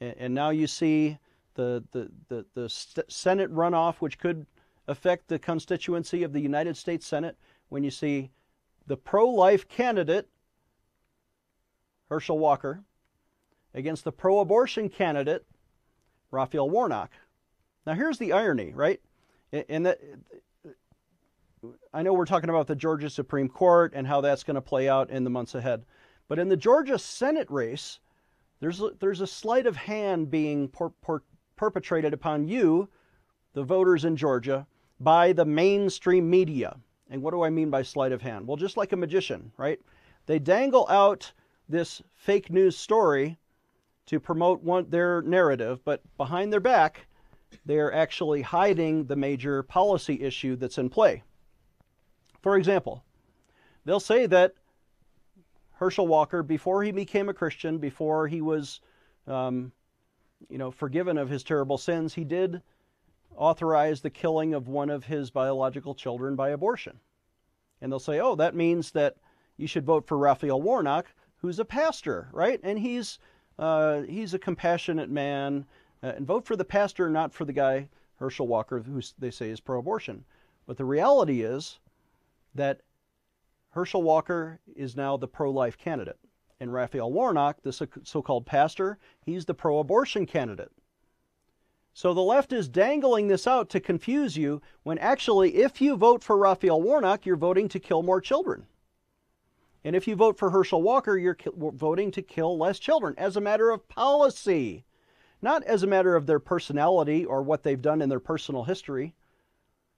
And, 0.00 0.34
now 0.34 0.50
you 0.50 0.66
see 0.66 1.18
the, 1.54 1.82
the, 1.90 2.10
the, 2.28 2.46
the 2.54 2.68
Senate 3.08 3.52
runoff, 3.52 3.96
which 3.96 4.18
could 4.18 4.46
affect 4.86 5.28
the 5.28 5.38
constituency 5.38 6.22
of 6.22 6.32
the 6.32 6.40
United 6.40 6.76
States 6.76 7.06
Senate, 7.06 7.36
when 7.68 7.82
you 7.82 7.90
see 7.90 8.30
the 8.86 8.96
pro 8.96 9.28
life 9.28 9.68
candidate, 9.68 10.28
Herschel 12.08 12.38
Walker, 12.38 12.84
against 13.74 14.04
the 14.04 14.12
pro 14.12 14.38
abortion 14.38 14.88
candidate, 14.88 15.44
Raphael 16.30 16.70
Warnock. 16.70 17.10
Now, 17.86 17.94
here's 17.94 18.18
the 18.18 18.32
irony, 18.32 18.72
right? 18.72 19.00
And 19.52 19.86
that 19.86 20.00
I 21.92 22.02
know 22.02 22.12
we're 22.12 22.26
talking 22.26 22.50
about 22.50 22.66
the 22.66 22.76
Georgia 22.76 23.10
Supreme 23.10 23.48
Court 23.48 23.92
and 23.94 24.06
how 24.06 24.20
that's 24.20 24.44
going 24.44 24.54
to 24.56 24.60
play 24.60 24.88
out 24.88 25.10
in 25.10 25.24
the 25.24 25.30
months 25.30 25.54
ahead. 25.54 25.84
But 26.28 26.38
in 26.38 26.48
the 26.48 26.56
Georgia 26.56 26.98
Senate 26.98 27.50
race, 27.50 27.98
there's 28.60 28.80
a, 28.80 28.90
there's 29.00 29.20
a 29.20 29.26
sleight 29.26 29.66
of 29.66 29.76
hand 29.76 30.30
being 30.30 30.68
por- 30.68 30.92
por- 31.02 31.22
perpetrated 31.56 32.12
upon 32.12 32.46
you, 32.46 32.88
the 33.54 33.64
voters 33.64 34.04
in 34.04 34.16
Georgia, 34.16 34.66
by 35.00 35.32
the 35.32 35.44
mainstream 35.44 36.28
media. 36.28 36.76
And 37.10 37.22
what 37.22 37.32
do 37.32 37.42
I 37.42 37.50
mean 37.50 37.70
by 37.70 37.82
sleight 37.82 38.12
of 38.12 38.20
hand? 38.20 38.46
Well, 38.46 38.56
just 38.56 38.76
like 38.76 38.92
a 38.92 38.96
magician, 38.96 39.52
right? 39.56 39.80
They 40.26 40.38
dangle 40.38 40.86
out 40.88 41.32
this 41.68 42.02
fake 42.14 42.50
news 42.50 42.76
story 42.76 43.38
to 44.06 44.20
promote 44.20 44.62
one, 44.62 44.88
their 44.90 45.22
narrative, 45.22 45.80
but 45.84 46.02
behind 46.16 46.52
their 46.52 46.60
back, 46.60 47.06
they're 47.64 47.92
actually 47.92 48.42
hiding 48.42 49.04
the 49.04 49.16
major 49.16 49.62
policy 49.62 50.20
issue 50.22 50.56
that's 50.56 50.78
in 50.78 50.90
play. 50.90 51.22
For 52.42 52.56
example, 52.56 53.04
they'll 53.84 54.00
say 54.00 54.26
that 54.26 54.54
Herschel 55.78 56.08
Walker, 56.08 56.42
before 56.42 56.82
he 56.82 56.90
became 56.90 57.28
a 57.28 57.34
Christian, 57.34 57.78
before 57.78 58.26
he 58.26 58.40
was 58.40 58.80
um, 59.28 59.72
you 60.48 60.58
know, 60.58 60.70
forgiven 60.70 61.18
of 61.18 61.28
his 61.28 61.42
terrible 61.44 61.78
sins, 61.78 62.14
he 62.14 62.24
did 62.24 62.62
authorize 63.36 64.00
the 64.00 64.10
killing 64.10 64.54
of 64.54 64.68
one 64.68 64.90
of 64.90 65.04
his 65.04 65.30
biological 65.30 65.94
children 65.94 66.34
by 66.34 66.50
abortion. 66.50 66.98
And 67.80 67.92
they'll 67.92 68.00
say, 68.00 68.18
oh, 68.20 68.34
that 68.36 68.54
means 68.54 68.90
that 68.92 69.16
you 69.56 69.66
should 69.66 69.86
vote 69.86 70.06
for 70.06 70.18
Raphael 70.18 70.60
Warnock, 70.60 71.06
who's 71.36 71.58
a 71.58 71.64
pastor, 71.64 72.28
right? 72.32 72.58
And 72.62 72.78
he's 72.78 73.18
uh, 73.58 74.02
he's 74.02 74.34
a 74.34 74.38
compassionate 74.38 75.10
man, 75.10 75.66
uh, 76.02 76.12
and 76.16 76.26
vote 76.26 76.44
for 76.44 76.54
the 76.54 76.64
pastor, 76.64 77.10
not 77.10 77.32
for 77.32 77.44
the 77.44 77.52
guy 77.52 77.88
Herschel 78.16 78.46
Walker, 78.46 78.80
who 78.80 79.00
they 79.18 79.30
say 79.30 79.50
is 79.50 79.60
pro-abortion. 79.60 80.24
But 80.66 80.76
the 80.76 80.84
reality 80.84 81.42
is 81.42 81.78
that 82.54 82.82
Herschel 83.70 84.02
Walker 84.02 84.60
is 84.74 84.96
now 84.96 85.16
the 85.16 85.28
pro-life 85.28 85.76
candidate. 85.76 86.18
And 86.60 86.72
Raphael 86.72 87.12
Warnock, 87.12 87.62
the 87.62 87.72
so 87.72 88.22
called 88.22 88.46
pastor, 88.46 88.98
he's 89.24 89.44
the 89.44 89.54
pro 89.54 89.78
abortion 89.78 90.26
candidate. 90.26 90.72
So 91.94 92.14
the 92.14 92.20
left 92.20 92.52
is 92.52 92.68
dangling 92.68 93.28
this 93.28 93.46
out 93.46 93.68
to 93.70 93.80
confuse 93.80 94.36
you 94.36 94.62
when 94.82 94.98
actually, 94.98 95.56
if 95.56 95.80
you 95.80 95.96
vote 95.96 96.22
for 96.22 96.36
Raphael 96.36 96.80
Warnock, 96.80 97.26
you're 97.26 97.36
voting 97.36 97.68
to 97.68 97.80
kill 97.80 98.02
more 98.02 98.20
children. 98.20 98.66
And 99.84 99.94
if 99.94 100.08
you 100.08 100.16
vote 100.16 100.38
for 100.38 100.50
Herschel 100.50 100.82
Walker, 100.82 101.16
you're 101.16 101.36
voting 101.54 102.10
to 102.12 102.22
kill 102.22 102.58
less 102.58 102.78
children 102.78 103.14
as 103.16 103.36
a 103.36 103.40
matter 103.40 103.70
of 103.70 103.88
policy, 103.88 104.84
not 105.40 105.62
as 105.64 105.82
a 105.82 105.88
matter 105.88 106.16
of 106.16 106.26
their 106.26 106.40
personality 106.40 107.24
or 107.24 107.42
what 107.42 107.62
they've 107.62 107.80
done 107.80 108.02
in 108.02 108.08
their 108.08 108.20
personal 108.20 108.64
history. 108.64 109.14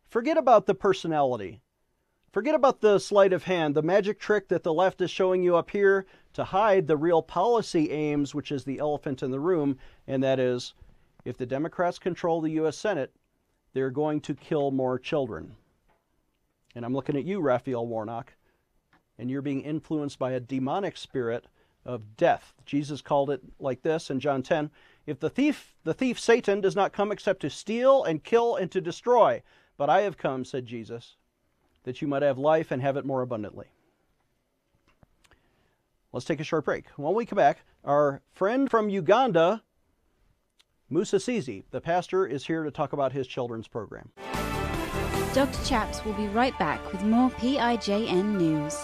Forget 0.09 0.37
about 0.37 0.67
the 0.67 0.75
personality. 0.75 1.62
Forget 2.33 2.55
about 2.55 2.81
the 2.81 3.01
sleight 3.01 3.33
of 3.33 3.45
hand, 3.45 3.75
the 3.75 3.83
magic 3.83 4.21
trick 4.21 4.47
that 4.49 4.63
the 4.63 4.73
left 4.73 5.01
is 5.01 5.11
showing 5.11 5.43
you 5.43 5.57
up 5.57 5.71
here 5.71 6.07
to 6.35 6.45
hide 6.45 6.87
the 6.87 6.97
real 6.97 7.23
policy 7.23 7.91
aims, 7.91 8.37
which 8.37 8.53
is 8.53 8.63
the 8.63 8.79
elephant 8.79 9.25
in 9.25 9.33
the 9.33 9.41
room, 9.41 9.79
and 10.07 10.23
that 10.23 10.39
is 10.39 10.75
if 11.25 11.37
the 11.37 11.47
Democrats 11.47 11.99
control 11.99 12.41
the 12.41 12.53
U.S. 12.53 12.77
Senate, 12.77 13.13
they're 13.73 13.91
going 13.91 14.21
to 14.21 14.35
kill 14.35 14.71
more 14.71 14.97
children. 14.97 15.57
And 16.77 16.85
I'm 16.85 16.95
looking 16.95 17.17
at 17.17 17.25
you, 17.25 17.41
Raphael 17.41 17.87
Warnock, 17.87 18.35
and 19.19 19.29
you're 19.29 19.43
being 19.43 19.63
influenced 19.63 20.21
by 20.21 20.31
a 20.31 20.41
demonic 20.41 20.97
spirit 20.97 21.47
of 21.85 22.17
death. 22.17 22.55
Jesus 22.65 23.03
called 23.03 23.31
it 23.31 23.41
like 23.59 23.83
this 23.83 24.09
in 24.09 24.21
John 24.21 24.45
10 24.45 24.71
If 25.05 25.19
the 25.19 25.31
thief, 25.31 25.75
the 25.83 25.95
thief 25.95 26.21
Satan, 26.21 26.61
does 26.61 26.77
not 26.77 26.93
come 26.93 27.11
except 27.11 27.41
to 27.41 27.51
steal 27.51 28.05
and 28.05 28.23
kill 28.23 28.55
and 28.55 28.71
to 28.71 28.81
destroy, 28.81 29.43
but 29.77 29.91
I 29.91 30.03
have 30.03 30.17
come, 30.17 30.45
said 30.45 30.67
Jesus, 30.67 31.17
that 31.85 32.03
you 32.03 32.09
might 32.09 32.23
have 32.23 32.39
life 32.39 32.71
and 32.71 32.83
have 32.83 32.97
it 32.97 33.05
more 33.05 33.23
abundantly. 33.23 33.67
Let's 36.13 36.27
take 36.27 36.41
a 36.41 36.45
short 36.45 36.65
break. 36.65 36.87
When 36.97 37.15
we 37.15 37.25
come 37.25 37.37
back, 37.37 37.61
our 37.85 38.21
friend 38.33 38.71
from 38.71 38.89
Uganda, 38.91 39.63
Musasizi, 40.91 41.65
the 41.71 41.81
pastor, 41.81 42.27
is 42.27 42.47
here 42.47 42.65
to 42.65 42.71
talk 42.71 42.93
about 42.93 43.13
his 43.13 43.27
children's 43.27 43.69
program. 43.69 44.11
Dr. 45.33 45.65
Chaps 45.65 46.05
will 46.05 46.15
be 46.15 46.27
right 46.29 46.59
back 46.59 46.93
with 46.93 47.05
more 47.05 47.31
PIJN 47.31 48.37
news. 48.37 48.77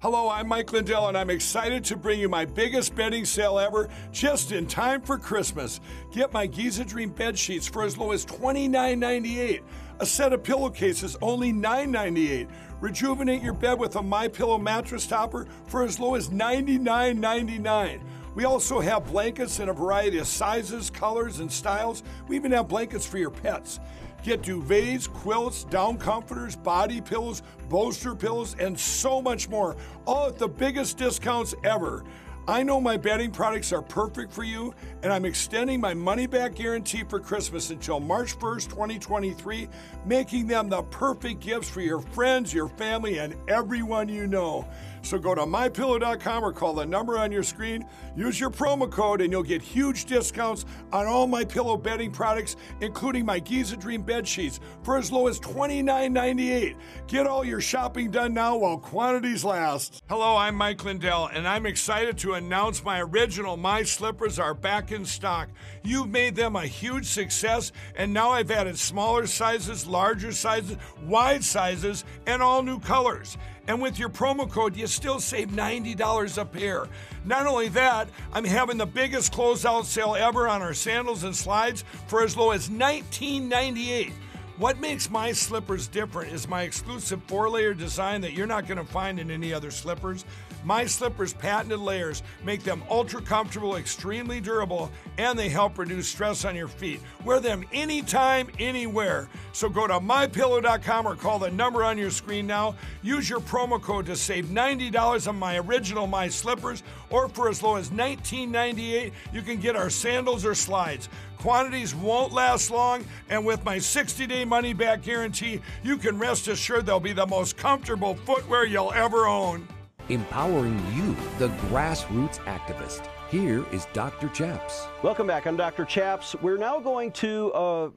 Hello, 0.00 0.28
I'm 0.28 0.48
Mike 0.48 0.72
Lindell, 0.72 1.08
and 1.08 1.16
I'm 1.16 1.30
excited 1.30 1.84
to 1.84 1.96
bring 1.96 2.20
you 2.20 2.28
my 2.28 2.44
biggest 2.44 2.94
bedding 2.94 3.24
sale 3.24 3.58
ever 3.58 3.88
just 4.12 4.52
in 4.52 4.66
time 4.66 5.00
for 5.00 5.16
Christmas. 5.16 5.80
Get 6.12 6.32
my 6.32 6.46
Giza 6.46 6.84
Dream 6.84 7.10
bed 7.10 7.38
sheets 7.38 7.66
for 7.66 7.82
as 7.82 7.96
low 7.96 8.10
as 8.10 8.26
$29.98. 8.26 9.62
A 9.98 10.04
set 10.04 10.34
of 10.34 10.42
pillowcases 10.42 11.16
only 11.22 11.52
$9.98. 11.52 12.48
Rejuvenate 12.80 13.42
your 13.42 13.54
bed 13.54 13.78
with 13.78 13.96
a 13.96 14.02
My 14.02 14.28
Pillow 14.28 14.58
mattress 14.58 15.06
topper 15.06 15.46
for 15.66 15.84
as 15.84 15.98
low 15.98 16.14
as 16.14 16.28
$99.99. 16.28 18.00
We 18.34 18.44
also 18.44 18.80
have 18.80 19.06
blankets 19.06 19.58
in 19.60 19.70
a 19.70 19.72
variety 19.72 20.18
of 20.18 20.26
sizes, 20.26 20.90
colors, 20.90 21.40
and 21.40 21.50
styles. 21.50 22.02
We 22.28 22.36
even 22.36 22.52
have 22.52 22.68
blankets 22.68 23.06
for 23.06 23.16
your 23.16 23.30
pets. 23.30 23.80
Get 24.22 24.42
duvets, 24.42 25.08
quilts, 25.08 25.64
down 25.64 25.96
comforters, 25.96 26.56
body 26.56 27.00
pillows, 27.00 27.42
bolster 27.70 28.14
pillows, 28.14 28.54
and 28.58 28.78
so 28.78 29.22
much 29.22 29.48
more, 29.48 29.76
all 30.04 30.26
at 30.26 30.38
the 30.38 30.48
biggest 30.48 30.98
discounts 30.98 31.54
ever. 31.64 32.04
I 32.48 32.62
know 32.62 32.80
my 32.80 32.96
bedding 32.96 33.32
products 33.32 33.72
are 33.72 33.82
perfect 33.82 34.30
for 34.30 34.44
you, 34.44 34.72
and 35.02 35.12
I'm 35.12 35.24
extending 35.24 35.80
my 35.80 35.94
money 35.94 36.28
back 36.28 36.54
guarantee 36.54 37.02
for 37.02 37.18
Christmas 37.18 37.70
until 37.70 37.98
March 37.98 38.38
1st, 38.38 38.68
2023, 38.70 39.68
making 40.04 40.46
them 40.46 40.68
the 40.68 40.82
perfect 40.82 41.40
gifts 41.40 41.68
for 41.68 41.80
your 41.80 41.98
friends, 42.00 42.54
your 42.54 42.68
family, 42.68 43.18
and 43.18 43.34
everyone 43.48 44.08
you 44.08 44.28
know. 44.28 44.64
So 45.06 45.18
go 45.18 45.36
to 45.36 45.42
mypillow.com 45.42 46.44
or 46.44 46.52
call 46.52 46.74
the 46.74 46.84
number 46.84 47.16
on 47.16 47.30
your 47.30 47.44
screen. 47.44 47.86
Use 48.16 48.40
your 48.40 48.50
promo 48.50 48.90
code 48.90 49.20
and 49.20 49.30
you'll 49.30 49.44
get 49.44 49.62
huge 49.62 50.06
discounts 50.06 50.66
on 50.92 51.06
all 51.06 51.28
my 51.28 51.44
pillow 51.44 51.76
bedding 51.76 52.10
products, 52.10 52.56
including 52.80 53.24
my 53.24 53.38
Giza 53.38 53.76
Dream 53.76 54.02
bed 54.02 54.26
sheets 54.26 54.58
for 54.82 54.98
as 54.98 55.12
low 55.12 55.28
as 55.28 55.38
$29.98. 55.38 56.74
Get 57.06 57.28
all 57.28 57.44
your 57.44 57.60
shopping 57.60 58.10
done 58.10 58.34
now 58.34 58.56
while 58.56 58.78
quantities 58.78 59.44
last. 59.44 60.02
Hello, 60.08 60.36
I'm 60.36 60.56
Mike 60.56 60.84
Lindell, 60.84 61.28
and 61.32 61.46
I'm 61.46 61.66
excited 61.66 62.18
to 62.18 62.34
announce 62.34 62.82
my 62.82 63.00
original 63.00 63.56
My 63.56 63.84
Slippers 63.84 64.40
are 64.40 64.54
back 64.54 64.90
in 64.90 65.04
stock. 65.04 65.50
You've 65.84 66.08
made 66.08 66.34
them 66.34 66.56
a 66.56 66.66
huge 66.66 67.06
success, 67.06 67.70
and 67.94 68.12
now 68.12 68.30
I've 68.30 68.50
added 68.50 68.76
smaller 68.76 69.28
sizes, 69.28 69.86
larger 69.86 70.32
sizes, 70.32 70.76
wide 71.04 71.44
sizes, 71.44 72.04
and 72.26 72.42
all 72.42 72.64
new 72.64 72.80
colors. 72.80 73.38
And 73.68 73.82
with 73.82 73.98
your 73.98 74.08
promo 74.08 74.50
code, 74.50 74.76
you 74.76 74.86
still 74.86 75.18
save 75.18 75.48
$90 75.48 76.38
a 76.38 76.44
pair. 76.44 76.86
Not 77.24 77.46
only 77.46 77.68
that, 77.68 78.08
I'm 78.32 78.44
having 78.44 78.78
the 78.78 78.86
biggest 78.86 79.32
closeout 79.32 79.84
sale 79.84 80.14
ever 80.16 80.48
on 80.48 80.62
our 80.62 80.74
sandals 80.74 81.24
and 81.24 81.34
slides 81.34 81.84
for 82.06 82.22
as 82.22 82.36
low 82.36 82.52
as 82.52 82.68
$19.98. 82.68 84.12
What 84.58 84.80
makes 84.80 85.10
my 85.10 85.32
slippers 85.32 85.86
different 85.86 86.32
is 86.32 86.48
my 86.48 86.62
exclusive 86.62 87.22
four 87.24 87.50
layer 87.50 87.74
design 87.74 88.22
that 88.22 88.32
you're 88.32 88.46
not 88.46 88.66
going 88.66 88.78
to 88.78 88.90
find 88.90 89.20
in 89.20 89.30
any 89.30 89.52
other 89.52 89.70
slippers. 89.70 90.24
My 90.66 90.84
slippers' 90.84 91.32
patented 91.32 91.78
layers 91.78 92.24
make 92.44 92.64
them 92.64 92.82
ultra 92.90 93.22
comfortable, 93.22 93.76
extremely 93.76 94.40
durable, 94.40 94.90
and 95.16 95.38
they 95.38 95.48
help 95.48 95.78
reduce 95.78 96.08
stress 96.08 96.44
on 96.44 96.56
your 96.56 96.66
feet. 96.66 97.00
Wear 97.24 97.38
them 97.38 97.64
anytime, 97.72 98.50
anywhere. 98.58 99.28
So 99.52 99.68
go 99.68 99.86
to 99.86 100.00
mypillow.com 100.00 101.06
or 101.06 101.14
call 101.14 101.38
the 101.38 101.52
number 101.52 101.84
on 101.84 101.96
your 101.96 102.10
screen 102.10 102.48
now. 102.48 102.74
Use 103.04 103.30
your 103.30 103.38
promo 103.38 103.80
code 103.80 104.06
to 104.06 104.16
save 104.16 104.46
$90 104.46 105.28
on 105.28 105.38
my 105.38 105.58
original 105.58 106.08
My 106.08 106.26
Slippers, 106.26 106.82
or 107.10 107.28
for 107.28 107.48
as 107.48 107.62
low 107.62 107.76
as 107.76 107.90
$19.98, 107.90 109.12
you 109.32 109.42
can 109.42 109.60
get 109.60 109.76
our 109.76 109.88
sandals 109.88 110.44
or 110.44 110.56
slides. 110.56 111.08
Quantities 111.38 111.94
won't 111.94 112.32
last 112.32 112.72
long, 112.72 113.04
and 113.28 113.46
with 113.46 113.64
my 113.64 113.78
60 113.78 114.26
day 114.26 114.44
money 114.44 114.72
back 114.72 115.02
guarantee, 115.02 115.60
you 115.84 115.96
can 115.96 116.18
rest 116.18 116.48
assured 116.48 116.86
they'll 116.86 116.98
be 116.98 117.12
the 117.12 117.24
most 117.24 117.56
comfortable 117.56 118.16
footwear 118.16 118.66
you'll 118.66 118.92
ever 118.92 119.28
own. 119.28 119.68
Empowering 120.08 120.80
you, 120.94 121.16
the 121.38 121.48
grassroots 121.66 122.38
activist. 122.44 123.08
Here 123.28 123.66
is 123.72 123.88
Dr. 123.92 124.28
Chaps. 124.28 124.86
Welcome 125.02 125.26
back. 125.26 125.48
I'm 125.48 125.56
Dr. 125.56 125.84
Chaps. 125.84 126.36
We're 126.40 126.58
now 126.58 126.78
going 126.78 127.10
to 127.12 127.52
uh, 127.52 127.90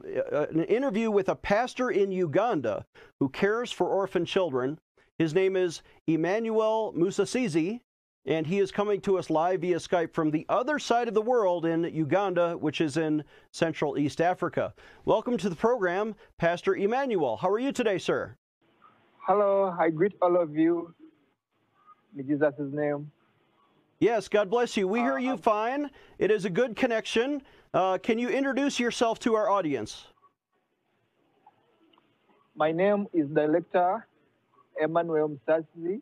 an 0.49 0.63
interview 0.63 1.11
with 1.11 1.29
a 1.29 1.35
pastor 1.35 1.91
in 1.91 2.11
Uganda 2.11 2.83
who 3.19 3.29
cares 3.29 3.71
for 3.71 3.89
orphan 3.89 4.25
children. 4.25 4.79
His 5.19 5.35
name 5.35 5.55
is 5.55 5.83
Emmanuel 6.07 6.95
Musasizi, 6.97 7.81
and 8.25 8.47
he 8.47 8.57
is 8.57 8.71
coming 8.71 9.01
to 9.01 9.19
us 9.19 9.29
live 9.29 9.61
via 9.61 9.77
Skype 9.77 10.15
from 10.15 10.31
the 10.31 10.47
other 10.49 10.79
side 10.79 11.07
of 11.07 11.13
the 11.13 11.21
world 11.21 11.63
in 11.63 11.83
Uganda, 11.83 12.57
which 12.57 12.81
is 12.81 12.97
in 12.97 13.23
Central 13.53 13.99
East 13.99 14.19
Africa. 14.19 14.73
Welcome 15.05 15.37
to 15.37 15.47
the 15.47 15.55
program, 15.55 16.15
Pastor 16.39 16.75
Emmanuel. 16.75 17.37
How 17.37 17.49
are 17.49 17.59
you 17.59 17.71
today, 17.71 17.99
sir? 17.99 18.35
Hello, 19.27 19.75
I 19.79 19.91
greet 19.91 20.13
all 20.23 20.41
of 20.41 20.55
you 20.55 20.95
in 22.17 22.27
Jesus' 22.27 22.53
name. 22.59 23.11
Yes, 23.99 24.27
God 24.27 24.49
bless 24.49 24.77
you. 24.77 24.87
We 24.87 24.99
hear 24.99 25.15
Uh, 25.15 25.17
you 25.17 25.31
um, 25.33 25.37
fine. 25.37 25.89
It 26.17 26.31
is 26.31 26.45
a 26.45 26.49
good 26.49 26.75
connection. 26.75 27.41
Uh, 27.73 27.97
can 27.97 28.17
you 28.17 28.29
introduce 28.29 28.79
yourself 28.79 29.19
to 29.19 29.35
our 29.35 29.49
audience? 29.49 30.07
My 32.55 32.71
name 32.71 33.07
is 33.13 33.27
Director 33.27 34.05
Emmanuel 34.81 35.37
Msasi, 35.47 36.01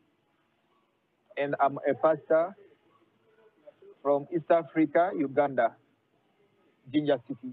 and 1.36 1.54
I'm 1.60 1.78
a 1.88 1.94
pastor 1.94 2.56
from 4.02 4.26
East 4.34 4.50
Africa, 4.50 5.10
Uganda, 5.16 5.74
Jinja 6.92 7.20
City. 7.28 7.52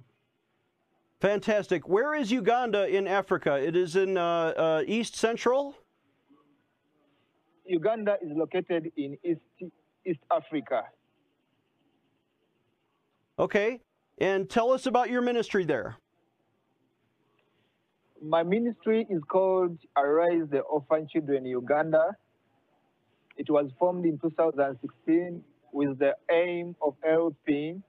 Fantastic. 1.21 1.87
Where 1.87 2.13
is 2.13 2.31
Uganda 2.31 2.87
in 2.87 3.07
Africa? 3.07 3.55
It 3.55 3.75
is 3.75 3.95
in 3.95 4.17
uh, 4.17 4.23
uh, 4.23 4.83
East 4.85 5.15
Central? 5.15 5.75
Uganda 7.65 8.17
is 8.21 8.29
located 8.35 8.91
in 8.97 9.17
East, 9.23 9.41
East 10.05 10.19
Africa. 10.31 10.83
Okay. 13.37 13.81
And 14.17 14.49
tell 14.49 14.71
us 14.71 14.85
about 14.85 15.09
your 15.09 15.21
ministry 15.21 15.65
there. 15.65 15.97
My 18.21 18.43
ministry 18.43 19.05
is 19.09 19.21
called 19.29 19.77
Arise 19.97 20.47
the 20.49 20.59
Orphan 20.59 21.07
Children 21.11 21.45
Uganda. 21.45 22.15
It 23.37 23.49
was 23.49 23.69
formed 23.77 24.05
in 24.05 24.17
2016 24.19 25.43
with 25.73 25.99
the 25.99 26.15
aim 26.31 26.75
of 26.81 26.95
helping 27.03 27.83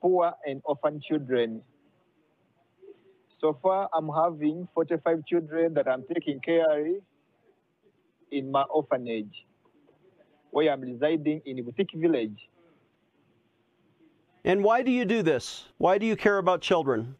poor 0.00 0.32
and 0.46 0.62
orphan 0.64 1.00
children. 1.06 1.60
So 3.40 3.58
far, 3.60 3.88
I'm 3.92 4.08
having 4.08 4.68
45 4.74 5.26
children 5.26 5.74
that 5.74 5.88
I'm 5.88 6.04
taking 6.14 6.40
care 6.40 6.86
in 8.34 8.50
my 8.50 8.62
orphanage, 8.62 9.46
where 10.50 10.72
I'm 10.72 10.80
residing 10.80 11.40
in 11.46 11.58
a 11.60 11.62
Boutique 11.62 11.94
Village. 11.94 12.36
And 14.44 14.62
why 14.62 14.82
do 14.82 14.90
you 14.90 15.04
do 15.04 15.22
this? 15.22 15.66
Why 15.78 15.98
do 15.98 16.04
you 16.04 16.16
care 16.16 16.38
about 16.38 16.60
children? 16.60 17.14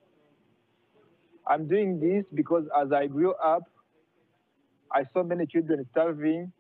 I'm 1.47 1.69
doing 1.69 2.01
this 2.01 2.25
because 2.35 2.65
as 2.77 2.93
I 2.93 3.07
grew 3.07 3.33
up, 3.35 3.63
I 4.93 5.05
saw 5.13 5.23
many 5.23 5.47
children 5.47 5.87
starving, 5.93 6.53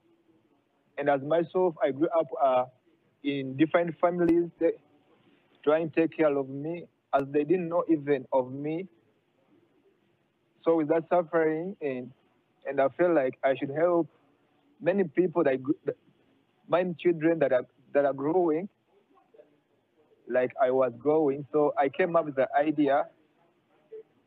and 0.99 1.11
as 1.11 1.21
myself, 1.23 1.75
I 1.83 1.91
grew 1.91 2.09
up 2.19 2.27
uh, 2.43 2.65
in 3.23 3.57
different 3.57 3.99
families 4.01 4.51
trying 5.65 5.91
to 5.91 6.01
take 6.01 6.17
care 6.17 6.37
of 6.37 6.49
me, 6.49 6.85
as 7.13 7.25
they 7.31 7.45
didn't 7.45 7.69
know 7.69 7.85
even 7.89 8.27
of 8.33 8.53
me. 8.53 8.87
So 10.65 10.77
with 10.77 10.89
that 10.89 11.05
suffering, 11.09 11.77
and 11.81 12.11
and 12.67 12.81
I 12.81 12.89
feel 12.97 13.15
like 13.15 13.39
I 13.45 13.55
should 13.57 13.71
help 13.71 14.09
many 14.85 15.05
people 15.05 15.43
that, 15.45 15.59
that 15.87 15.97
my 16.69 16.85
children 16.99 17.39
that 17.41 17.53
are 17.53 17.67
that 17.95 18.05
are 18.05 18.13
growing, 18.13 18.69
like 20.29 20.53
I 20.61 20.71
was 20.71 20.93
growing. 20.99 21.47
So 21.53 21.73
I 21.79 21.89
came 21.89 22.15
up 22.17 22.27
with 22.27 22.37
the 22.37 22.49
idea 22.57 23.07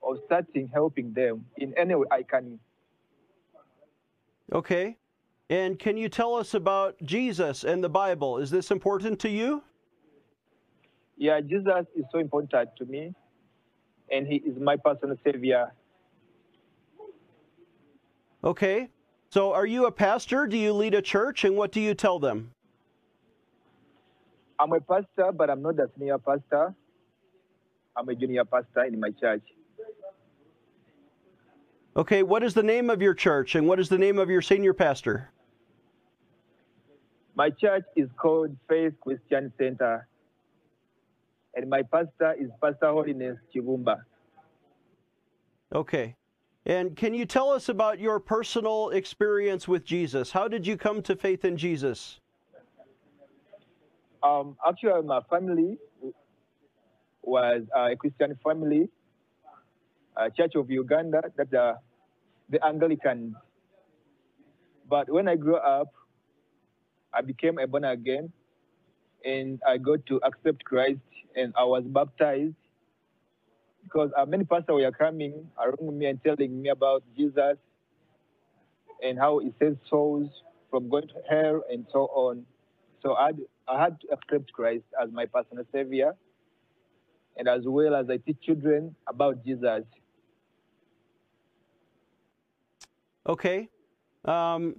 of 0.02 0.18
starting 0.26 0.70
helping 0.74 1.14
them 1.14 1.46
in 1.58 1.74
any 1.78 1.96
way 1.96 2.08
I 2.12 2.24
can. 2.24 2.60
Okay. 4.52 4.98
And 5.50 5.80
can 5.80 5.96
you 5.96 6.10
tell 6.10 6.36
us 6.36 6.54
about 6.54 6.96
Jesus 7.04 7.64
and 7.64 7.84
the 7.84 7.90
Bible? 7.90 8.38
Is 8.38 8.50
this 8.50 8.72
important 8.72 9.20
to 9.22 9.30
you? 9.30 9.64
Yeah, 11.18 11.40
Jesus 11.42 11.86
is 11.96 12.04
so 12.12 12.20
important 12.20 12.70
to 12.78 12.86
me, 12.86 13.14
and 14.12 14.28
He 14.28 14.36
is 14.36 14.60
my 14.60 14.76
personal 14.76 15.16
Savior. 15.24 15.74
Okay. 18.44 18.90
So 19.30 19.54
are 19.54 19.66
you 19.66 19.86
a 19.86 19.92
pastor? 19.92 20.48
Do 20.48 20.58
you 20.58 20.74
lead 20.74 20.94
a 20.94 21.02
church? 21.02 21.44
And 21.44 21.56
what 21.56 21.72
do 21.72 21.82
you 21.82 21.94
tell 21.94 22.20
them? 22.20 22.52
I'm 24.60 24.72
a 24.72 24.80
pastor, 24.80 25.32
but 25.34 25.50
I'm 25.50 25.62
not 25.62 25.80
a 25.80 25.90
senior 25.98 26.18
pastor. 26.18 26.74
I'm 27.96 28.08
a 28.10 28.16
junior 28.16 28.46
pastor 28.46 28.86
in 28.86 29.00
my 29.00 29.12
church. 29.12 29.44
Okay. 31.96 32.24
What 32.24 32.44
is 32.44 32.54
the 32.54 32.64
name 32.64 32.90
of 32.90 33.02
your 33.02 33.14
church 33.14 33.56
and 33.56 33.68
what 33.68 33.80
is 33.80 33.90
the 33.90 33.98
name 33.98 34.18
of 34.18 34.30
your 34.30 34.42
senior 34.42 34.74
pastor? 34.74 35.32
My 37.36 37.50
church 37.52 37.84
is 37.96 38.10
called 38.18 38.56
Faith 38.68 38.94
Christian 39.00 39.54
Center, 39.60 40.08
and 41.54 41.70
my 41.70 41.84
pastor 41.84 42.34
is 42.34 42.50
Pastor 42.60 42.88
Holiness 42.88 43.38
Chibumba. 43.54 43.98
Okay. 45.72 46.16
And 46.68 46.98
can 46.98 47.14
you 47.14 47.26
tell 47.26 47.50
us 47.52 47.70
about 47.70 47.98
your 47.98 48.20
personal 48.20 48.90
experience 48.90 49.70
with 49.70 49.86
Jesus? 49.86 50.32
How 50.34 50.50
did 50.50 50.68
you 50.68 50.76
come 50.76 51.02
to 51.04 51.16
faith 51.16 51.46
in 51.46 51.56
Jesus? 51.56 52.20
Um, 54.22 54.58
actually, 54.68 55.02
my 55.04 55.22
family 55.30 55.78
was 57.22 57.62
a 57.74 57.96
Christian 57.96 58.38
family, 58.44 58.90
a 60.18 60.30
Church 60.30 60.56
of 60.56 60.70
Uganda, 60.70 61.22
that 61.38 61.54
uh, 61.54 61.76
the 62.50 62.60
Anglican. 62.66 63.34
But 64.90 65.10
when 65.10 65.30
I 65.30 65.38
grew 65.38 65.56
up, 65.56 65.88
I 67.14 67.22
became 67.22 67.60
a 67.60 67.68
born 67.68 67.86
again, 67.86 68.30
and 69.24 69.62
I 69.66 69.78
got 69.78 70.06
to 70.08 70.20
accept 70.22 70.66
Christ, 70.66 71.00
and 71.34 71.54
I 71.58 71.64
was 71.64 71.86
baptized 71.86 72.56
because 73.88 74.12
uh, 74.18 74.26
many 74.26 74.44
pastors 74.44 74.66
were 74.70 74.92
coming 74.92 75.48
around 75.58 75.98
me 75.98 76.08
and 76.08 76.22
telling 76.22 76.62
me 76.62 76.70
about 76.70 77.04
Jesus 77.16 77.56
and 79.02 79.18
how 79.18 79.40
he 79.40 79.54
saves 79.60 79.78
souls 79.90 80.30
from 80.70 80.90
going 80.90 81.08
to 81.08 81.16
hell 81.30 81.64
and 81.72 81.86
so 81.92 82.02
on. 82.14 82.46
So 83.02 83.14
I 83.14 83.28
had, 83.28 83.40
I 83.68 83.82
had 83.82 84.02
to 84.02 84.08
accept 84.12 84.52
Christ 84.52 84.84
as 85.02 85.10
my 85.12 85.26
personal 85.26 85.64
savior, 85.72 86.16
and 87.38 87.48
as 87.48 87.62
well 87.66 87.96
as 87.96 88.10
I 88.10 88.18
teach 88.18 88.42
children 88.42 88.96
about 89.08 89.46
Jesus. 89.46 89.84
Okay. 93.28 93.70
Um, 94.26 94.76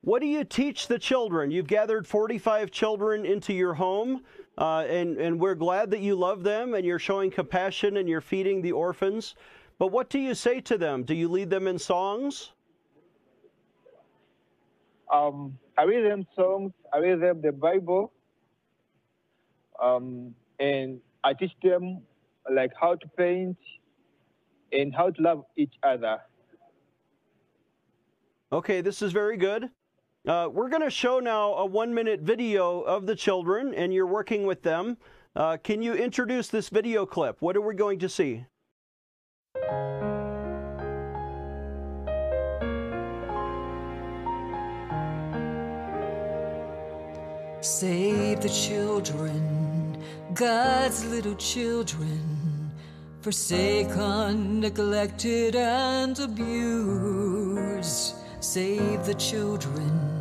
what 0.00 0.20
do 0.20 0.26
you 0.26 0.42
teach 0.42 0.88
the 0.88 0.98
children? 0.98 1.52
You've 1.52 1.68
gathered 1.68 2.08
45 2.08 2.72
children 2.72 3.24
into 3.24 3.52
your 3.52 3.74
home, 3.74 4.22
uh, 4.58 4.84
and, 4.88 5.16
and 5.18 5.40
we're 5.40 5.54
glad 5.54 5.90
that 5.90 6.00
you 6.00 6.14
love 6.14 6.42
them 6.42 6.74
and 6.74 6.84
you're 6.84 6.98
showing 6.98 7.30
compassion 7.30 7.96
and 7.96 8.08
you're 8.08 8.20
feeding 8.20 8.62
the 8.62 8.72
orphans. 8.72 9.34
But 9.78 9.88
what 9.88 10.10
do 10.10 10.18
you 10.18 10.34
say 10.34 10.60
to 10.62 10.78
them? 10.78 11.02
Do 11.04 11.14
you 11.14 11.28
lead 11.28 11.50
them 11.50 11.66
in 11.66 11.78
songs? 11.78 12.52
Um, 15.12 15.58
I 15.76 15.84
read 15.84 16.10
them 16.10 16.26
songs, 16.34 16.72
I 16.92 16.98
read 16.98 17.20
them 17.20 17.42
the 17.42 17.52
Bible, 17.52 18.12
um, 19.82 20.34
and 20.58 21.00
I 21.22 21.34
teach 21.34 21.52
them 21.62 22.02
like 22.50 22.72
how 22.80 22.94
to 22.94 23.08
paint 23.16 23.58
and 24.72 24.94
how 24.94 25.10
to 25.10 25.22
love 25.22 25.44
each 25.56 25.74
other. 25.82 26.18
Okay, 28.52 28.80
this 28.80 29.02
is 29.02 29.12
very 29.12 29.36
good. 29.36 29.68
Uh, 30.26 30.48
we're 30.52 30.68
going 30.68 30.82
to 30.82 30.90
show 30.90 31.18
now 31.18 31.52
a 31.54 31.66
one 31.66 31.92
minute 31.92 32.20
video 32.20 32.80
of 32.82 33.06
the 33.06 33.16
children, 33.16 33.74
and 33.74 33.92
you're 33.92 34.06
working 34.06 34.46
with 34.46 34.62
them. 34.62 34.96
Uh, 35.34 35.56
can 35.56 35.82
you 35.82 35.94
introduce 35.94 36.46
this 36.46 36.68
video 36.68 37.04
clip? 37.04 37.38
What 37.40 37.56
are 37.56 37.60
we 37.60 37.74
going 37.74 37.98
to 37.98 38.08
see? 38.08 38.44
Save 47.60 48.40
the 48.42 48.48
children, 48.48 50.00
God's 50.34 51.04
little 51.04 51.34
children, 51.34 52.70
forsaken, 53.22 54.60
neglected, 54.60 55.56
and 55.56 56.16
abused. 56.20 58.14
Save 58.40 59.06
the 59.06 59.14
children, 59.14 60.11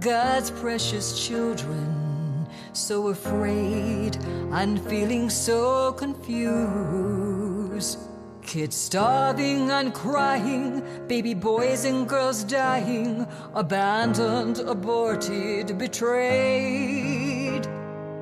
God's 0.00 0.50
precious 0.52 1.26
children, 1.26 2.46
so 2.72 3.08
afraid 3.08 4.16
and 4.52 4.80
feeling 4.88 5.28
so 5.28 5.92
confused. 5.92 7.48
Kids 8.42 8.76
starving 8.76 9.70
and 9.70 9.92
crying, 9.92 10.84
baby 11.08 11.34
boys 11.34 11.84
and 11.84 12.08
girls 12.08 12.44
dying, 12.44 13.26
abandoned, 13.54 14.60
aborted, 14.60 15.76
betrayed. 15.76 17.66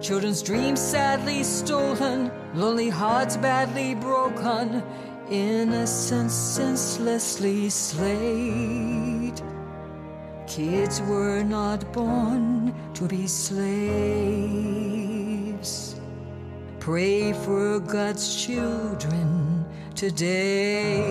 Children's 0.00 0.42
dreams 0.42 0.80
sadly 0.80 1.42
stolen, 1.42 2.30
lonely 2.54 2.88
hearts 2.88 3.36
badly 3.36 3.94
broken, 3.94 4.82
innocence 5.30 6.32
senselessly 6.32 7.68
slayed. 7.68 8.95
Kids 10.56 11.02
were 11.02 11.42
not 11.42 11.92
born 11.92 12.72
to 12.94 13.06
be 13.06 13.26
slaves. 13.26 13.76
Pray 16.80 17.34
for 17.34 17.78
God's 17.78 18.42
children 18.42 19.66
today. 19.94 21.04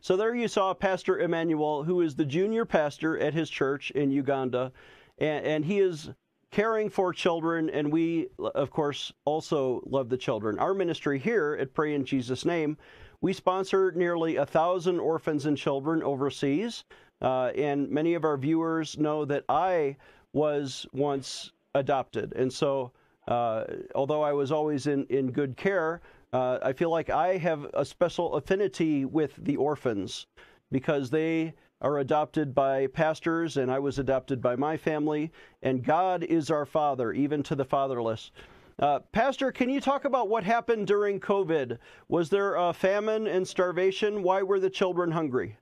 So 0.00 0.16
there 0.16 0.36
you 0.36 0.46
saw 0.46 0.72
Pastor 0.72 1.18
Emmanuel, 1.18 1.82
who 1.82 2.00
is 2.02 2.14
the 2.14 2.24
junior 2.24 2.64
pastor 2.64 3.18
at 3.18 3.34
his 3.34 3.50
church 3.50 3.90
in 3.90 4.12
Uganda, 4.12 4.70
and, 5.18 5.44
and, 5.44 5.64
he 5.64 5.80
is 5.80 6.10
caring 6.50 6.88
for 6.88 7.12
children, 7.12 7.68
and 7.70 7.92
we, 7.92 8.28
of 8.38 8.70
course, 8.70 9.12
also 9.24 9.82
love 9.86 10.08
the 10.08 10.16
children. 10.16 10.58
Our 10.58 10.74
ministry 10.74 11.18
here 11.18 11.56
at 11.60 11.74
Pray 11.74 11.94
in 11.94 12.04
Jesus' 12.04 12.44
Name, 12.44 12.76
we 13.20 13.32
sponsor 13.32 13.92
nearly 13.92 14.36
a 14.36 14.46
thousand 14.46 15.00
orphans 15.00 15.46
and 15.46 15.56
children 15.56 16.02
overseas, 16.02 16.84
uh, 17.20 17.46
and 17.56 17.90
many 17.90 18.14
of 18.14 18.24
our 18.24 18.36
viewers 18.36 18.96
know 18.98 19.24
that 19.24 19.44
I 19.48 19.96
was 20.32 20.86
once 20.92 21.52
adopted, 21.74 22.32
and 22.36 22.52
so 22.52 22.92
uh, 23.28 23.64
although 23.94 24.22
I 24.22 24.32
was 24.32 24.50
always 24.50 24.86
in, 24.86 25.04
in 25.06 25.30
good 25.32 25.56
care, 25.56 26.00
uh, 26.32 26.58
I 26.62 26.72
feel 26.72 26.90
like 26.90 27.10
I 27.10 27.36
have 27.36 27.66
a 27.74 27.84
special 27.84 28.34
affinity 28.34 29.04
with 29.04 29.34
the 29.36 29.56
orphans 29.56 30.26
because 30.70 31.10
they 31.10 31.54
are 31.80 31.98
adopted 31.98 32.54
by 32.54 32.86
pastors, 32.88 33.56
and 33.56 33.70
I 33.70 33.78
was 33.78 33.98
adopted 33.98 34.42
by 34.42 34.56
my 34.56 34.76
family, 34.76 35.30
and 35.62 35.84
God 35.84 36.24
is 36.24 36.50
our 36.50 36.66
Father, 36.66 37.12
even 37.12 37.42
to 37.44 37.54
the 37.54 37.64
fatherless. 37.64 38.32
Uh, 38.80 39.00
Pastor, 39.12 39.50
can 39.52 39.68
you 39.68 39.80
talk 39.80 40.04
about 40.04 40.28
what 40.28 40.44
happened 40.44 40.86
during 40.86 41.20
COVID? 41.20 41.78
Was 42.08 42.30
there 42.30 42.54
a 42.56 42.72
famine 42.72 43.26
and 43.26 43.46
starvation? 43.46 44.22
Why 44.22 44.42
were 44.42 44.60
the 44.60 44.70
children 44.70 45.10
hungry? 45.10 45.56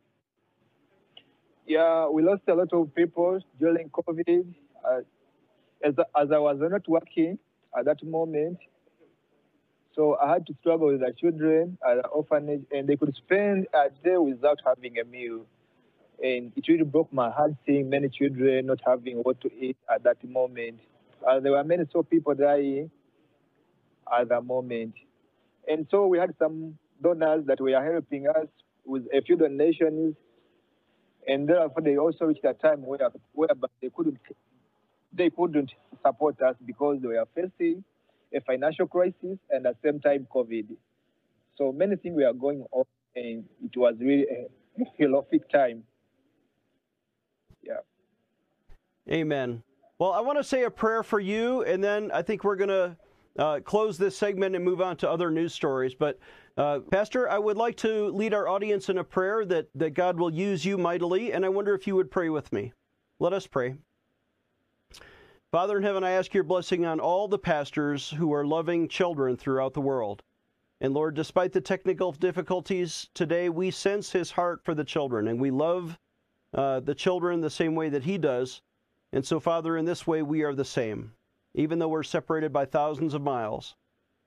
Yeah, 1.67 2.09
we 2.09 2.23
lost 2.23 2.43
a 2.49 2.55
lot 2.55 2.73
of 2.73 2.95
people 2.95 3.41
during 3.59 3.91
COVID. 3.91 4.55
Uh, 4.85 5.01
as, 5.83 5.95
as 6.17 6.31
I 6.31 6.39
was 6.39 6.59
not 6.61 6.89
working 6.89 7.39
at 7.77 7.85
that 7.87 8.03
moment, 8.05 8.59
so 9.95 10.17
I 10.19 10.35
had 10.35 10.47
to 10.47 10.55
struggle 10.61 10.89
with 10.89 11.01
the 11.01 11.13
children 11.19 11.79
at 11.87 12.03
the 12.03 12.09
orphanage, 12.09 12.65
and 12.71 12.87
they 12.87 12.97
could 12.97 13.15
spend 13.17 13.67
a 13.75 13.89
day 14.05 14.17
without 14.19 14.61
having 14.65 14.99
a 14.99 15.05
meal. 15.05 15.47
And 16.23 16.53
it 16.57 16.67
really 16.69 16.85
broke 16.85 17.13
my 17.13 17.31
heart 17.31 17.53
seeing 17.67 17.91
many 17.91 18.09
children 18.09 18.67
not 18.67 18.81
having 18.87 19.19
what 19.19 19.41
to 19.43 19.51
eat 19.53 19.77
at 19.93 20.03
that 20.05 20.23
moment. 20.25 20.81
Uh, 21.27 21.41
there 21.41 21.53
were 21.53 21.65
many 21.65 21.85
so 21.93 22.03
people 22.03 22.35
dying 22.35 22.91
at 24.19 24.29
that 24.29 24.45
moment. 24.45 24.95
And 25.69 25.87
so 25.91 26.07
we 26.07 26.19
had 26.19 26.35
some 26.39 26.79
donors 27.03 27.45
that 27.47 27.61
were 27.61 27.71
helping 27.71 28.29
us 28.29 28.47
with 28.85 29.07
a 29.13 29.21
few 29.21 29.37
donations. 29.37 30.15
And 31.29 31.49
therefore, 31.49 31.83
they 31.83 31.97
also 31.97 32.27
reached 32.27 32.45
a 32.45 32.55
time 32.55 32.87
where, 32.87 33.11
where 33.33 33.49
they 33.83 33.91
couldn't 33.95 34.19
they 35.13 35.31
couldn't 35.31 35.73
support 36.05 36.41
us 36.43 36.55
because 36.65 36.99
they 37.01 37.09
were 37.09 37.27
facing 37.35 37.83
a 38.35 38.41
financial 38.41 38.87
crisis 38.87 39.39
and 39.51 39.67
at 39.67 39.81
the 39.81 39.89
same 39.89 40.01
time 40.01 40.27
COVID. 40.35 40.77
So 41.57 41.73
many 41.73 41.97
things 41.97 42.17
were 42.17 42.33
going 42.33 42.65
on, 42.71 42.85
and 43.15 43.45
it 43.65 43.77
was 43.77 43.95
really 43.99 44.27
a 44.29 44.47
horrific 44.99 45.49
time. 45.51 45.85
Yeah. 47.63 47.81
Amen. 49.11 49.63
Well, 49.99 50.13
I 50.13 50.21
want 50.21 50.39
to 50.39 50.45
say 50.45 50.65
a 50.65 50.71
prayer 50.71 51.03
for 51.03 51.21
you, 51.21 51.63
and 51.63 51.83
then 51.83 52.11
I 52.13 52.23
think 52.23 52.45
we're 52.45 52.57
going 52.57 52.69
to 52.69 52.97
uh, 53.39 53.61
close 53.61 53.97
this 53.97 54.17
segment 54.17 54.57
and 54.57 54.65
move 54.65 54.81
on 54.81 54.97
to 54.99 55.11
other 55.11 55.31
news 55.31 55.55
stories. 55.55 55.95
But, 55.95 56.19
uh, 56.57 56.81
Pastor, 56.91 57.29
I 57.29 57.39
would 57.39 57.57
like 57.57 57.77
to 57.79 58.09
lead 58.09 58.35
our 58.35 58.49
audience 58.49 58.89
in 58.89 58.99
a 58.99 59.05
prayer 59.05 59.45
that, 59.47 59.69
that 59.75 59.95
God 59.95 60.19
will 60.19 60.33
use 60.33 60.65
you 60.65 60.77
mightily, 60.77 61.33
and 61.33 61.45
I 61.45 61.49
wonder 61.49 61.75
if 61.75 61.87
you 61.87 61.95
would 61.97 62.11
pray 62.11 62.29
with 62.29 62.53
me. 62.53 62.73
Let 63.19 63.33
us 63.33 63.47
pray. 63.47 63.77
Father 65.53 65.79
in 65.79 65.83
heaven, 65.85 66.05
I 66.05 66.11
ask 66.11 66.35
your 66.35 66.45
blessing 66.45 66.85
on 66.85 67.01
all 67.01 67.29
the 67.29 67.39
pastors 67.39 68.11
who 68.11 68.35
are 68.35 68.45
loving 68.45 68.89
children 68.89 69.37
throughout 69.37 69.73
the 69.73 69.81
world. 69.81 70.23
And 70.81 70.93
Lord, 70.93 71.15
despite 71.15 71.53
the 71.53 71.61
technical 71.61 72.13
difficulties 72.13 73.09
today, 73.15 73.49
we 73.49 73.71
sense 73.71 74.11
his 74.11 74.31
heart 74.31 74.63
for 74.65 74.75
the 74.75 74.85
children, 74.85 75.29
and 75.29 75.41
we 75.41 75.51
love 75.51 75.99
uh, 76.53 76.81
the 76.81 76.95
children 76.95 77.41
the 77.41 77.49
same 77.49 77.75
way 77.75 77.89
that 77.89 78.03
he 78.03 78.19
does. 78.19 78.61
And 79.13 79.25
so, 79.25 79.41
Father, 79.41 79.77
in 79.77 79.85
this 79.85 80.07
way, 80.07 80.23
we 80.23 80.43
are 80.43 80.55
the 80.55 80.65
same, 80.65 81.13
even 81.55 81.79
though 81.79 81.89
we're 81.89 82.03
separated 82.03 82.53
by 82.53 82.65
thousands 82.67 83.15
of 83.15 83.23
miles. 83.23 83.75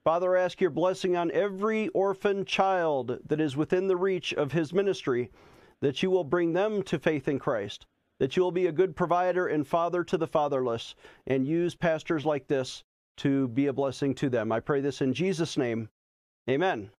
Father, 0.04 0.36
I 0.36 0.42
ask 0.42 0.60
your 0.60 0.70
blessing 0.70 1.16
on 1.16 1.30
every 1.32 1.88
orphan 1.88 2.44
child 2.44 3.18
that 3.26 3.40
is 3.40 3.56
within 3.56 3.86
the 3.86 3.96
reach 3.96 4.32
of 4.32 4.52
his 4.52 4.72
ministry, 4.72 5.30
that 5.80 6.02
you 6.02 6.10
will 6.10 6.24
bring 6.24 6.54
them 6.54 6.82
to 6.84 6.98
faith 6.98 7.28
in 7.28 7.38
Christ. 7.38 7.86
that 8.20 8.36
you 8.36 8.42
will 8.42 8.52
be 8.52 8.66
a 8.66 8.72
good 8.72 8.94
provider 8.94 9.48
and 9.48 9.66
father 9.66 10.04
to 10.04 10.16
the 10.16 10.26
fatherless 10.26 10.94
and 11.26 11.46
use 11.46 11.74
pastors 11.74 12.24
like 12.24 12.46
this 12.46 12.84
to 13.16 13.48
be 13.48 13.66
a 13.66 13.72
blessing 13.72 14.14
to 14.14 14.28
them. 14.28 14.52
I 14.52 14.60
pray 14.60 14.80
this 14.80 15.00
in 15.00 15.12
Jesus' 15.12 15.56
name. 15.56 15.88
Amen. 16.48 16.90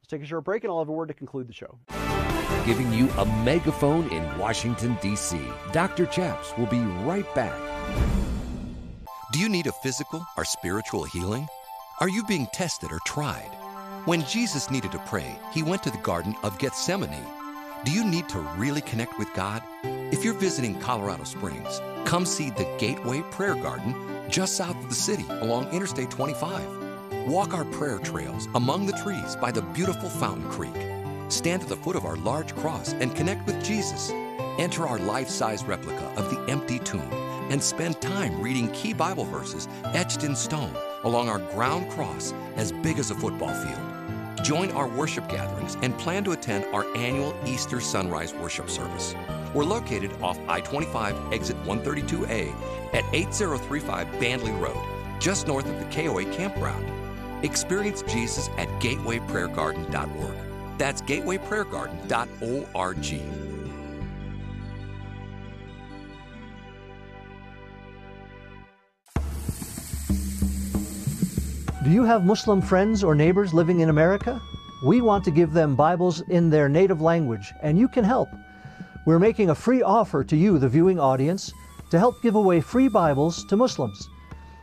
Let's 0.00 0.08
take 0.08 0.22
a 0.22 0.26
short 0.26 0.44
break 0.44 0.64
and 0.64 0.72
I'll 0.72 0.80
have 0.80 0.88
a 0.88 0.92
word 0.92 1.08
to 1.08 1.14
conclude 1.14 1.48
the 1.48 1.52
show. 1.52 1.78
Giving 2.66 2.92
you 2.92 3.08
a 3.18 3.24
megaphone 3.44 4.08
in 4.10 4.38
Washington, 4.38 4.96
D.C. 5.00 5.40
Dr. 5.72 6.06
Chaps 6.06 6.52
will 6.58 6.66
be 6.66 6.80
right 7.04 7.26
back. 7.34 7.58
Do 9.32 9.38
you 9.38 9.48
need 9.48 9.66
a 9.66 9.72
physical 9.72 10.24
or 10.36 10.44
spiritual 10.44 11.04
healing? 11.04 11.48
Are 12.00 12.08
you 12.08 12.24
being 12.24 12.46
tested 12.52 12.92
or 12.92 12.98
tried? 13.06 13.50
When 14.04 14.24
Jesus 14.24 14.70
needed 14.70 14.92
to 14.92 14.98
pray, 15.00 15.38
he 15.52 15.62
went 15.62 15.82
to 15.84 15.90
the 15.90 15.98
Garden 15.98 16.34
of 16.42 16.58
Gethsemane. 16.58 17.26
Do 17.84 17.92
you 17.92 18.04
need 18.04 18.28
to 18.30 18.38
really 18.56 18.80
connect 18.82 19.18
with 19.18 19.32
God? 19.34 19.62
If 20.12 20.24
you're 20.24 20.34
visiting 20.34 20.78
Colorado 20.80 21.24
Springs, 21.24 21.80
come 22.04 22.26
see 22.26 22.50
the 22.50 22.68
Gateway 22.78 23.22
Prayer 23.30 23.54
Garden 23.54 23.94
just 24.28 24.56
south 24.56 24.76
of 24.76 24.88
the 24.88 24.94
city 24.94 25.26
along 25.28 25.70
Interstate 25.70 26.10
25. 26.10 27.26
Walk 27.26 27.54
our 27.54 27.64
prayer 27.64 27.98
trails 27.98 28.48
among 28.54 28.86
the 28.86 28.92
trees 29.04 29.36
by 29.36 29.50
the 29.50 29.62
beautiful 29.62 30.08
Fountain 30.08 30.48
Creek. 30.50 30.99
Stand 31.30 31.62
at 31.62 31.68
the 31.68 31.76
foot 31.76 31.94
of 31.94 32.04
our 32.04 32.16
large 32.16 32.54
cross 32.56 32.92
and 32.94 33.14
connect 33.14 33.46
with 33.46 33.64
Jesus. 33.64 34.10
Enter 34.58 34.86
our 34.86 34.98
life 34.98 35.28
size 35.28 35.64
replica 35.64 36.04
of 36.16 36.28
the 36.28 36.52
empty 36.52 36.80
tomb 36.80 37.12
and 37.50 37.62
spend 37.62 38.00
time 38.00 38.40
reading 38.42 38.70
key 38.72 38.92
Bible 38.92 39.24
verses 39.24 39.68
etched 39.94 40.24
in 40.24 40.34
stone 40.34 40.74
along 41.04 41.28
our 41.28 41.38
ground 41.38 41.88
cross 41.92 42.34
as 42.56 42.72
big 42.72 42.98
as 42.98 43.10
a 43.10 43.14
football 43.14 43.54
field. 43.54 44.44
Join 44.44 44.72
our 44.72 44.88
worship 44.88 45.28
gatherings 45.28 45.76
and 45.82 45.96
plan 45.98 46.24
to 46.24 46.32
attend 46.32 46.64
our 46.74 46.84
annual 46.96 47.34
Easter 47.46 47.80
Sunrise 47.80 48.34
Worship 48.34 48.68
Service. 48.68 49.14
We're 49.54 49.64
located 49.64 50.12
off 50.22 50.38
I 50.48 50.60
25 50.60 51.32
exit 51.32 51.56
132A 51.64 52.52
at 52.92 53.04
8035 53.12 54.06
Bandley 54.18 54.58
Road, 54.60 54.82
just 55.20 55.46
north 55.46 55.66
of 55.66 55.78
the 55.78 55.86
KOA 55.94 56.24
campground. 56.32 56.90
Experience 57.44 58.02
Jesus 58.02 58.48
at 58.58 58.68
gatewayprayergarden.org. 58.80 60.49
That's 60.80 61.02
gatewayprayergarden.org. 61.02 63.02
Do 71.84 71.90
you 71.90 72.04
have 72.04 72.24
Muslim 72.24 72.62
friends 72.62 73.04
or 73.04 73.14
neighbors 73.14 73.52
living 73.52 73.80
in 73.80 73.90
America? 73.90 74.40
We 74.82 75.02
want 75.02 75.22
to 75.24 75.30
give 75.30 75.52
them 75.52 75.76
Bibles 75.76 76.22
in 76.30 76.48
their 76.48 76.70
native 76.70 77.02
language, 77.02 77.52
and 77.62 77.78
you 77.78 77.86
can 77.86 78.04
help. 78.04 78.30
We're 79.04 79.18
making 79.18 79.50
a 79.50 79.54
free 79.54 79.82
offer 79.82 80.24
to 80.24 80.34
you, 80.34 80.58
the 80.58 80.70
viewing 80.70 80.98
audience, 80.98 81.52
to 81.90 81.98
help 81.98 82.22
give 82.22 82.36
away 82.36 82.62
free 82.62 82.88
Bibles 82.88 83.44
to 83.50 83.56
Muslims. 83.56 84.08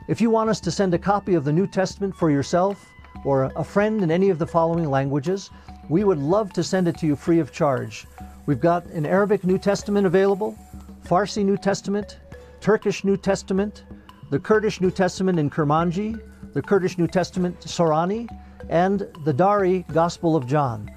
If 0.07 0.19
you 0.19 0.31
want 0.31 0.49
us 0.49 0.59
to 0.61 0.71
send 0.71 0.95
a 0.95 0.97
copy 0.97 1.35
of 1.35 1.43
the 1.43 1.53
New 1.53 1.67
Testament 1.67 2.15
for 2.15 2.31
yourself 2.31 2.83
or 3.23 3.51
a 3.55 3.63
friend 3.63 4.01
in 4.01 4.09
any 4.09 4.31
of 4.31 4.39
the 4.39 4.47
following 4.47 4.89
languages, 4.89 5.51
we 5.89 6.03
would 6.03 6.19
love 6.19 6.51
to 6.53 6.63
send 6.63 6.87
it 6.87 6.97
to 6.97 7.07
you 7.07 7.15
free 7.15 7.39
of 7.39 7.51
charge. 7.51 8.05
We've 8.45 8.59
got 8.59 8.85
an 8.87 9.05
Arabic 9.05 9.43
New 9.43 9.57
Testament 9.57 10.05
available, 10.05 10.57
Farsi 11.05 11.43
New 11.43 11.57
Testament, 11.57 12.19
Turkish 12.59 13.03
New 13.03 13.17
Testament, 13.17 13.83
the 14.29 14.39
Kurdish 14.39 14.81
New 14.81 14.91
Testament 14.91 15.39
in 15.39 15.49
Kurmanji, 15.49 16.19
the 16.53 16.61
Kurdish 16.61 16.97
New 16.97 17.07
Testament 17.07 17.59
Sorani, 17.61 18.27
and 18.69 19.07
the 19.23 19.31
Dari 19.31 19.85
Gospel 19.93 20.35
of 20.35 20.45
John. 20.47 20.91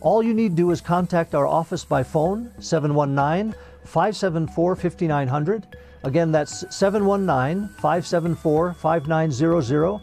All 0.00 0.22
you 0.22 0.34
need 0.34 0.50
to 0.50 0.56
do 0.56 0.70
is 0.70 0.82
contact 0.82 1.34
our 1.34 1.46
office 1.46 1.84
by 1.84 2.02
phone, 2.02 2.52
719 2.58 3.54
574 3.84 4.76
5900. 4.76 5.76
Again, 6.02 6.30
that's 6.30 6.64
719 6.74 7.68
574 7.76 8.74
5900. 8.74 10.00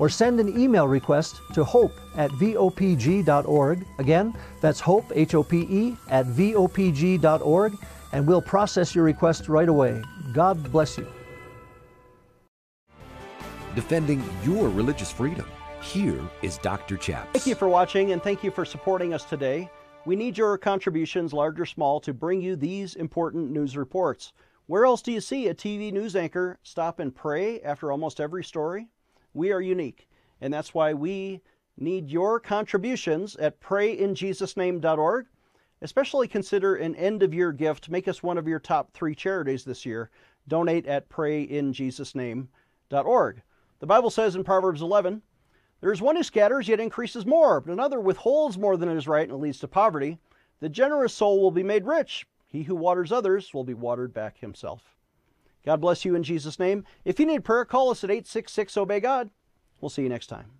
Or 0.00 0.08
send 0.08 0.40
an 0.40 0.58
email 0.58 0.88
request 0.88 1.40
to 1.54 1.62
hope 1.62 1.92
at 2.16 2.32
vopg.org. 2.32 3.86
Again, 3.98 4.34
that's 4.60 4.80
hope, 4.80 5.12
H 5.14 5.36
O 5.36 5.44
P 5.44 5.60
E, 5.70 5.96
at 6.08 6.26
vopg.org, 6.26 7.78
and 8.12 8.26
we'll 8.26 8.42
process 8.42 8.94
your 8.94 9.04
request 9.04 9.48
right 9.48 9.68
away. 9.68 10.02
God 10.32 10.72
bless 10.72 10.98
you 10.98 11.06
defending 13.74 14.22
your 14.44 14.68
religious 14.68 15.10
freedom. 15.10 15.46
Here 15.82 16.20
is 16.42 16.58
Dr. 16.58 16.96
Chaps. 16.96 17.30
Thank 17.32 17.46
you 17.46 17.54
for 17.54 17.68
watching 17.68 18.12
and 18.12 18.22
thank 18.22 18.44
you 18.44 18.50
for 18.50 18.64
supporting 18.64 19.14
us 19.14 19.24
today. 19.24 19.70
We 20.04 20.16
need 20.16 20.36
your 20.36 20.56
contributions, 20.58 21.32
large 21.32 21.60
or 21.60 21.66
small, 21.66 22.00
to 22.00 22.12
bring 22.12 22.40
you 22.40 22.56
these 22.56 22.94
important 22.94 23.50
news 23.50 23.76
reports. 23.76 24.32
Where 24.66 24.84
else 24.84 25.02
do 25.02 25.12
you 25.12 25.20
see 25.20 25.48
a 25.48 25.54
TV 25.54 25.92
news 25.92 26.16
anchor 26.16 26.58
stop 26.62 27.00
and 27.00 27.14
pray 27.14 27.60
after 27.60 27.90
almost 27.90 28.20
every 28.20 28.44
story? 28.44 28.88
We 29.34 29.52
are 29.52 29.60
unique, 29.60 30.08
and 30.40 30.52
that's 30.52 30.74
why 30.74 30.92
we 30.94 31.42
need 31.76 32.10
your 32.10 32.40
contributions 32.40 33.36
at 33.36 33.60
prayinjesusname.org. 33.60 35.26
Especially 35.82 36.28
consider 36.28 36.76
an 36.76 36.94
end 36.96 37.22
of 37.22 37.32
year 37.32 37.52
gift. 37.52 37.88
Make 37.88 38.06
us 38.06 38.22
one 38.22 38.36
of 38.36 38.46
your 38.46 38.58
top 38.58 38.92
three 38.92 39.14
charities 39.14 39.64
this 39.64 39.86
year. 39.86 40.10
Donate 40.46 40.86
at 40.86 41.08
prayinjesusname.org. 41.08 43.42
The 43.78 43.86
Bible 43.86 44.10
says 44.10 44.36
in 44.36 44.44
Proverbs 44.44 44.82
11, 44.82 45.22
There 45.80 45.92
is 45.92 46.02
one 46.02 46.16
who 46.16 46.22
scatters 46.22 46.68
yet 46.68 46.80
increases 46.80 47.24
more, 47.24 47.62
but 47.62 47.72
another 47.72 47.98
withholds 47.98 48.58
more 48.58 48.76
than 48.76 48.90
is 48.90 49.08
right 49.08 49.26
and 49.26 49.40
leads 49.40 49.58
to 49.60 49.68
poverty. 49.68 50.18
The 50.60 50.68
generous 50.68 51.14
soul 51.14 51.40
will 51.40 51.50
be 51.50 51.62
made 51.62 51.86
rich. 51.86 52.26
He 52.46 52.64
who 52.64 52.74
waters 52.74 53.10
others 53.10 53.54
will 53.54 53.64
be 53.64 53.72
watered 53.72 54.12
back 54.12 54.36
himself. 54.38 54.98
God 55.64 55.80
bless 55.80 56.04
you 56.04 56.14
in 56.14 56.22
Jesus' 56.22 56.58
name. 56.58 56.84
If 57.04 57.20
you 57.20 57.26
need 57.26 57.44
prayer, 57.44 57.64
call 57.64 57.90
us 57.90 58.02
at 58.04 58.10
866 58.10 58.76
Obey 58.76 59.00
God. 59.00 59.30
We'll 59.80 59.90
see 59.90 60.02
you 60.02 60.08
next 60.08 60.26
time. 60.26 60.59